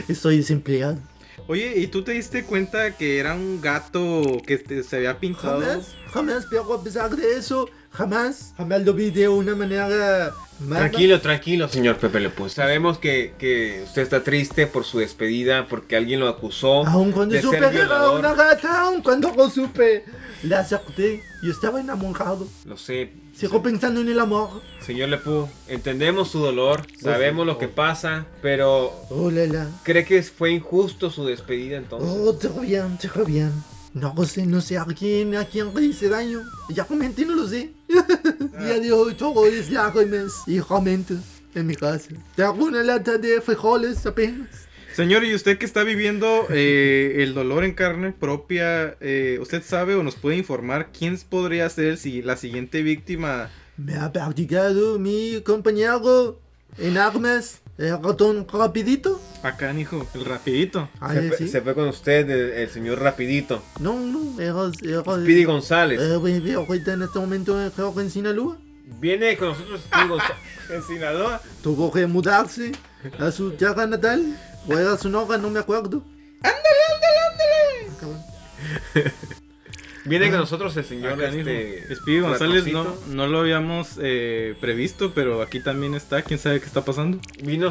[0.08, 0.98] Estoy desempleado.
[1.46, 5.60] Oye, ¿y tú te diste cuenta que era un gato que te- se había pintado?
[5.60, 10.80] Jamás, jamás, pero a pesar de eso, jamás, jamás lo vi de una manera mala.
[10.88, 12.30] Tranquilo, tranquilo, señor Pepe Le.
[12.50, 17.34] Sabemos que, que usted está triste por su despedida porque alguien lo acusó Aun cuando
[17.34, 20.04] de supe ser que era una gata, aun cuando lo supe,
[20.42, 21.22] la acepté.
[21.42, 22.46] Yo estaba enamorado.
[22.64, 23.12] Lo sé.
[23.34, 24.60] Sigo pensando en el amor.
[24.84, 29.68] Señor Lepú, entendemos su dolor, sabemos lo que pasa, pero Oh, la, la.
[29.82, 32.10] ¿cree que fue injusto su despedida entonces?
[32.10, 33.52] Oh, todo bien, todo bien.
[33.94, 36.40] No sé, no sé a quién, a quién le hice daño.
[36.68, 37.72] Ya realmente no lo sé.
[37.88, 41.16] Día de hoy todo es lágrimas y realmente
[41.54, 42.08] en mi casa.
[42.36, 44.48] Tengo una lata de frijoles apenas.
[44.94, 49.94] Señor, ¿y usted que está viviendo eh, el dolor en carne propia, eh, usted sabe
[49.94, 53.50] o nos puede informar quién podría ser si la siguiente víctima?
[53.76, 56.38] Me ha practicado mi compañero
[56.76, 59.20] en armas, el ratón rapidito.
[59.42, 60.88] Acá, hijo, el rapidito.
[61.00, 61.48] Ah, se, fue, sí.
[61.48, 64.70] se fue con usted el, el señor Rapidito, No, no, era...
[64.82, 66.00] era Speedy González.
[66.00, 68.58] Eh, ahorita en este momento eh, creo que en Sinaloa.
[69.00, 70.36] Viene con nosotros Speedy González.
[70.68, 71.40] En Sinaloa.
[71.62, 72.72] Tuvo que mudarse
[73.18, 74.36] a su tierra natal.
[74.68, 76.02] O era su novia, no me acuerdo.
[80.04, 85.42] Viene con nosotros el señor este, Speedy González no, no lo habíamos eh, previsto, pero
[85.42, 86.22] aquí también está.
[86.22, 87.18] ¿Quién sabe qué está pasando?
[87.42, 87.70] Vino,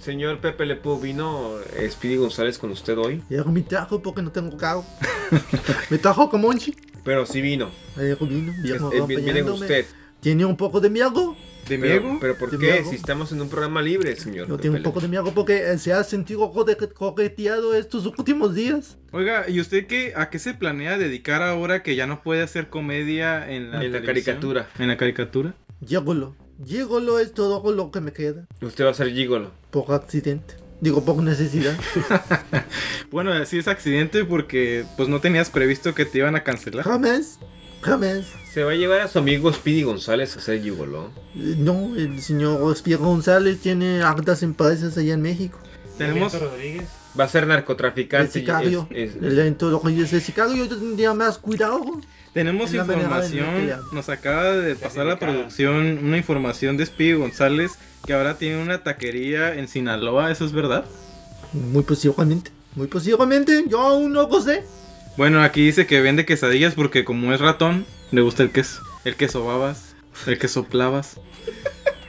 [0.00, 4.22] señor Pepe Le Pew, vino eh, Speedy González con usted hoy, Era mi trajo porque
[4.22, 4.84] no tengo carro.
[5.90, 6.74] me trajo como un chi.
[7.04, 7.70] pero sí vino.
[7.96, 9.86] Eh, vino, Es- vino es- viene con usted.
[10.20, 11.36] Tiene un poco de miedo.
[11.68, 12.18] ¿De Pero, Miego?
[12.20, 12.72] pero ¿por ¿De qué?
[12.72, 12.88] miedo?
[12.90, 14.48] Si estamos en un programa libre, señor.
[14.48, 18.54] Yo Pepe tengo un poco de miedo porque eh, se ha sentido coqueteado estos últimos
[18.54, 18.96] días.
[19.12, 22.68] Oiga, ¿y usted qué, a qué se planea dedicar ahora que ya no puede hacer
[22.70, 24.04] comedia en la, En la televisión?
[24.36, 24.68] caricatura.
[24.78, 25.54] En la caricatura.
[25.86, 26.34] Llegolo.
[26.64, 28.46] Llegolo es todo lo que me queda.
[28.62, 29.52] Usted va a ser gigolo.
[29.70, 30.54] Por accidente.
[30.80, 31.76] Digo, por necesidad.
[33.10, 36.84] Bueno, así es accidente porque pues no tenías previsto que te iban a cancelar.
[36.84, 37.38] Jamás.
[37.80, 38.26] Jamás.
[38.58, 41.12] Se va a llevar a su amigo Speedy González a ser gigolo.
[41.36, 45.60] Eh, No, el señor Espía González tiene hartas empresas allá en México.
[45.96, 46.88] Tenemos, Rodríguez.
[47.16, 48.32] Va a ser El narcotraficante.
[48.40, 48.88] sicario.
[48.90, 49.38] es- es- El-
[50.00, 51.84] es el sicario yo tendría más cuidado.
[52.34, 53.46] Tenemos información,
[53.92, 58.82] nos acaba de pasar la producción una información de Speedy González que ahora tiene una
[58.82, 60.84] taquería en Sinaloa, ¿eso es verdad?
[61.52, 62.50] Muy posiblemente.
[62.74, 63.66] Muy posiblemente.
[63.68, 64.64] Yo aún no lo sé.
[65.18, 68.80] Bueno, aquí dice que vende quesadillas porque como es ratón, le gusta el queso.
[69.04, 69.96] El queso babas,
[70.28, 71.20] el queso plavas.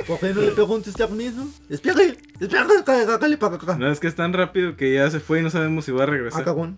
[0.06, 1.50] ¿Por qué no le preguntes usted mismo?
[1.72, 3.78] Espere, espere, cágale para acá.
[3.80, 6.04] No, es que es tan rápido que ya se fue y no sabemos si va
[6.04, 6.42] a regresar.
[6.42, 6.78] Ah, cagón.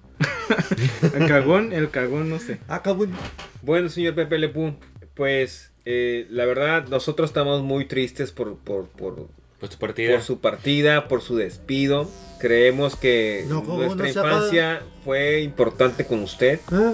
[1.14, 2.60] El cagón, el cagón, no sé.
[2.70, 3.12] Ah, cagón.
[3.62, 4.74] Bueno, señor Pepe Lepú,
[5.16, 9.28] pues eh, la verdad nosotros estamos muy tristes por, por, por,
[9.60, 10.14] Por su partida.
[10.14, 12.10] por su partida, por su despido.
[12.42, 16.94] Creemos que No, ¿cómo nuestra infancia fue importante con usted Ah,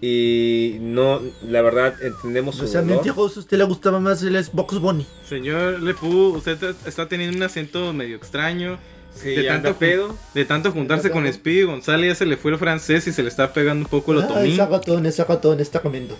[0.00, 2.84] y no, la verdad entendemos su dolor.
[2.84, 5.06] mentiroso, a usted le gustaba más el Xbox Bunny.
[5.28, 8.78] Señor Lepú, usted te- está teniendo un acento medio extraño.
[9.14, 10.16] Sí, de, tanto, pedo.
[10.34, 13.28] de tanto juntarse con Speedy González ya se le fue el francés y se le
[13.28, 14.52] está pegando un poco el Ah, otomí.
[14.52, 16.16] ese ratón, ese ratón está comiendo.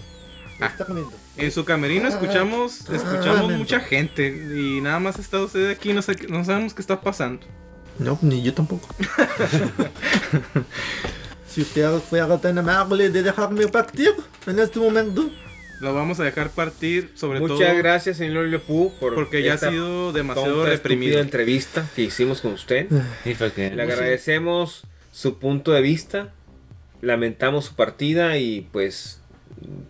[0.61, 0.67] Ah.
[0.67, 1.13] Está comiendo.
[1.37, 3.59] En su camerino escuchamos, Ah, escuchamos mento.
[3.59, 7.47] mucha gente y nada más está usted aquí, no, sé, no sabemos qué está pasando.
[7.99, 8.89] No, ni yo tampoco.
[11.49, 14.15] si usted fuera tan amable de dejarme partir
[14.47, 15.31] en este momento.
[15.81, 19.59] Lo vamos a dejar partir, sobre Muchas todo gracias, señor Lepú, por porque ya ha
[19.59, 21.21] sido demasiado tonta, reprimido.
[21.21, 22.89] entrevista que hicimos con usted.
[23.25, 26.33] Le agradecemos su punto de vista,
[27.01, 29.18] lamentamos su partida y pues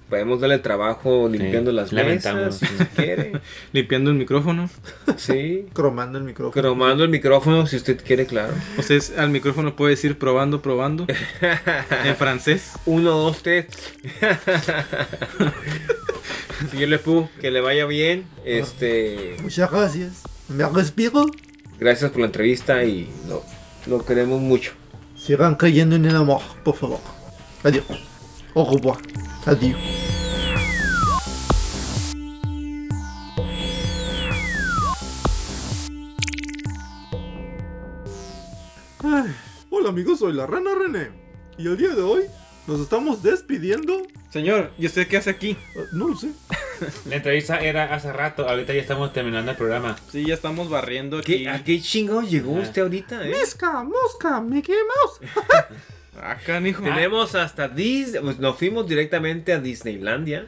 [0.08, 2.62] podemos darle trabajo limpiando Sí, las lamentamos.
[2.62, 3.32] mesas si quiere.
[3.72, 4.70] Limpiando el micrófono.
[5.16, 5.66] Sí.
[5.72, 6.52] Cromando el micrófono.
[6.62, 8.52] Cromando el micrófono si usted quiere, claro.
[8.78, 11.06] Usted al micrófono puede decir probando, probando.
[12.04, 12.72] en francés.
[12.86, 13.66] Uno, dos, tres.
[16.70, 18.24] Señor Lepú, que le vaya bien.
[18.44, 20.22] Este, Muchas gracias.
[20.48, 21.26] Me respiro.
[21.78, 23.44] gracias por la entrevista y lo,
[23.86, 24.72] lo queremos mucho.
[25.16, 27.00] Sigan creyendo en el amor, por favor.
[27.62, 27.84] Adiós.
[28.58, 28.98] Au revoir.
[29.46, 29.76] Adiós.
[39.04, 39.34] Ay,
[39.70, 41.10] Hola amigos, soy la Rana René.
[41.56, 42.24] Y el día de hoy
[42.66, 44.02] nos estamos despidiendo.
[44.30, 45.50] Señor, ¿y usted qué hace aquí?
[45.50, 46.30] Eh, No lo sé.
[47.06, 49.96] La entrevista era hace rato, ahorita ya estamos terminando el programa.
[50.12, 51.42] Sí, ya estamos barriendo aquí.
[51.44, 52.60] ¿Qué, ¿A qué chingo llegó Ah.
[52.60, 53.26] usted ahorita?
[53.26, 53.32] eh?
[53.38, 55.32] Mosca, mosca, Mickey Mouse.
[56.22, 56.82] Acá, hijo.
[56.82, 60.46] Tenemos hasta Disney, pues nos fuimos directamente a Disneylandia.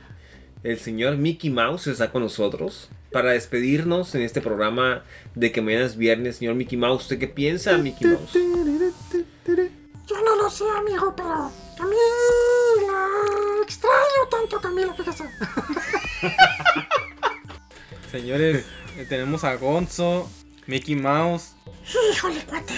[0.62, 5.02] El señor Mickey Mouse está con nosotros para despedirnos en este programa
[5.34, 6.36] de que mañana es viernes.
[6.36, 8.32] Señor Mickey Mouse, ¿usted qué piensa, Mickey Mouse?
[8.34, 13.08] Yo no lo sé, amigo, pero Camila,
[13.62, 15.24] extraño tanto a Camila, fíjese.
[18.10, 18.64] Señores,
[18.96, 20.28] eh, tenemos a Gonzo,
[20.66, 21.54] Mickey Mouse.
[22.12, 22.74] Híjole, cuate.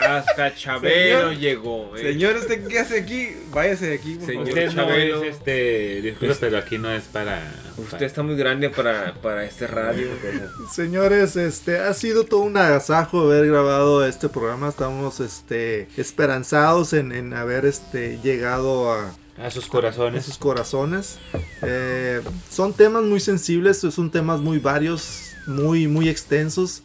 [0.00, 1.38] Hasta Chabelo Señor.
[1.38, 1.96] llegó.
[1.96, 2.12] eh.
[2.12, 3.28] Señor, ¿usted qué hace aquí?
[3.50, 4.48] Váyase de aquí, por Señor favor.
[4.48, 5.22] Usted no Chabelo.
[5.24, 6.02] es este.
[6.02, 7.52] Disculpe, pero aquí no es para.
[7.76, 10.08] Usted está muy grande para, para este radio.
[10.72, 14.68] Señores, este ha sido todo un agasajo haber grabado este programa.
[14.68, 20.24] Estamos este esperanzados en, en haber este llegado a, A sus a corazones.
[20.24, 21.18] sus corazones.
[21.62, 26.82] Eh, son temas muy sensibles, son temas muy varios, muy, muy extensos.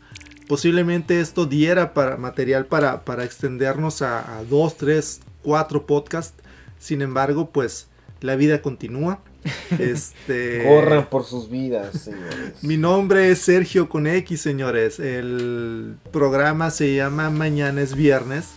[0.50, 6.42] Posiblemente esto diera para material para, para extendernos a, a dos, tres, cuatro podcasts.
[6.80, 7.88] Sin embargo, pues
[8.20, 9.20] la vida continúa.
[9.78, 12.64] Este, Corran por sus vidas, señores.
[12.64, 15.00] mi nombre es Sergio con X, señores.
[15.00, 18.56] El programa se llama Mañana es Viernes.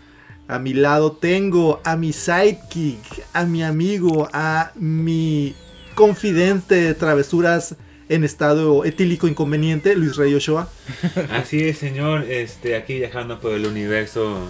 [0.49, 3.05] A mi lado tengo a mi sidekick,
[3.35, 5.55] a mi amigo, a mi
[5.95, 7.77] confidente de travesuras
[8.09, 10.69] en estado etílico inconveniente, Luis Rey Ochoa.
[11.31, 12.25] Así es, señor.
[12.25, 14.49] Este, aquí viajando por el universo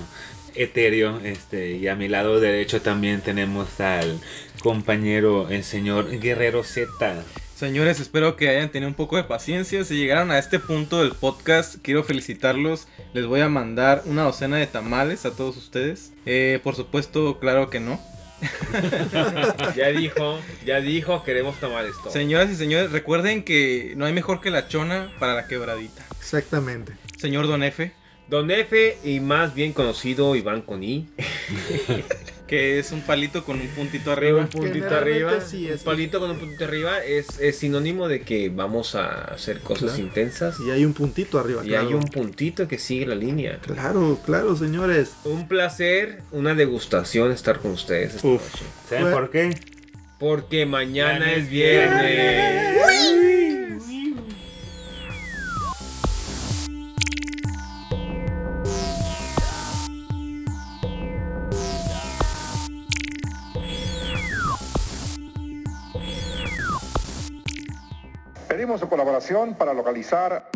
[0.55, 1.20] etéreo.
[1.24, 4.20] Este, y a mi lado derecho también tenemos al
[4.62, 7.24] compañero, el señor Guerrero Z.
[7.62, 9.85] Señores, espero que hayan tenido un poco de paciencia.
[9.85, 12.89] Si llegaron a este punto del podcast, quiero felicitarlos.
[13.15, 16.12] Les voy a mandar una docena de tamales a todos ustedes.
[16.27, 18.01] Eh, por supuesto, claro que no.
[19.77, 22.12] Ya dijo, ya dijo, queremos tamales todos.
[22.12, 26.05] Señoras y señores, recuerden que no hay mejor que la chona para la quebradita.
[26.19, 26.94] Exactamente.
[27.19, 27.93] Señor Don F,
[28.28, 31.09] Don F y más bien conocido Iván Coni.
[32.53, 34.39] que es un palito con un puntito arriba.
[34.41, 35.41] Un puntito arriba.
[35.41, 39.24] sí un es- palito con un puntito arriba es, es sinónimo de que vamos a
[39.24, 40.03] hacer cosas Claro.
[40.03, 40.57] intensas.
[40.61, 41.62] Y hay un puntito arriba.
[41.65, 41.89] Y claro.
[41.89, 43.59] hay un puntito que sigue la línea.
[43.62, 45.12] Claro, claro, señores.
[45.24, 48.43] Un placer, una degustación estar con ustedes esta Uf.
[48.53, 48.65] noche.
[48.87, 49.55] ¿Saben Fue- por qué?
[50.19, 52.77] Porque mañana Mañana es es viernes.
[68.62, 70.48] Pedimos su colaboración para localizar.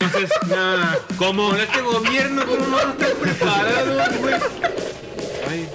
[0.00, 4.34] Entonces, nada, como este gobierno, pero no está preparado, güey.
[5.48, 5.66] Ay,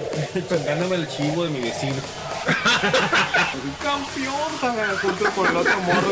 [0.48, 1.96] chingándome el chivo de mi vecino.
[3.82, 6.10] Campeón, joder, junto con el otro morro.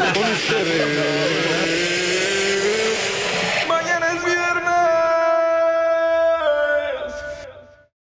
[3.69, 5.14] Mañana es viernes.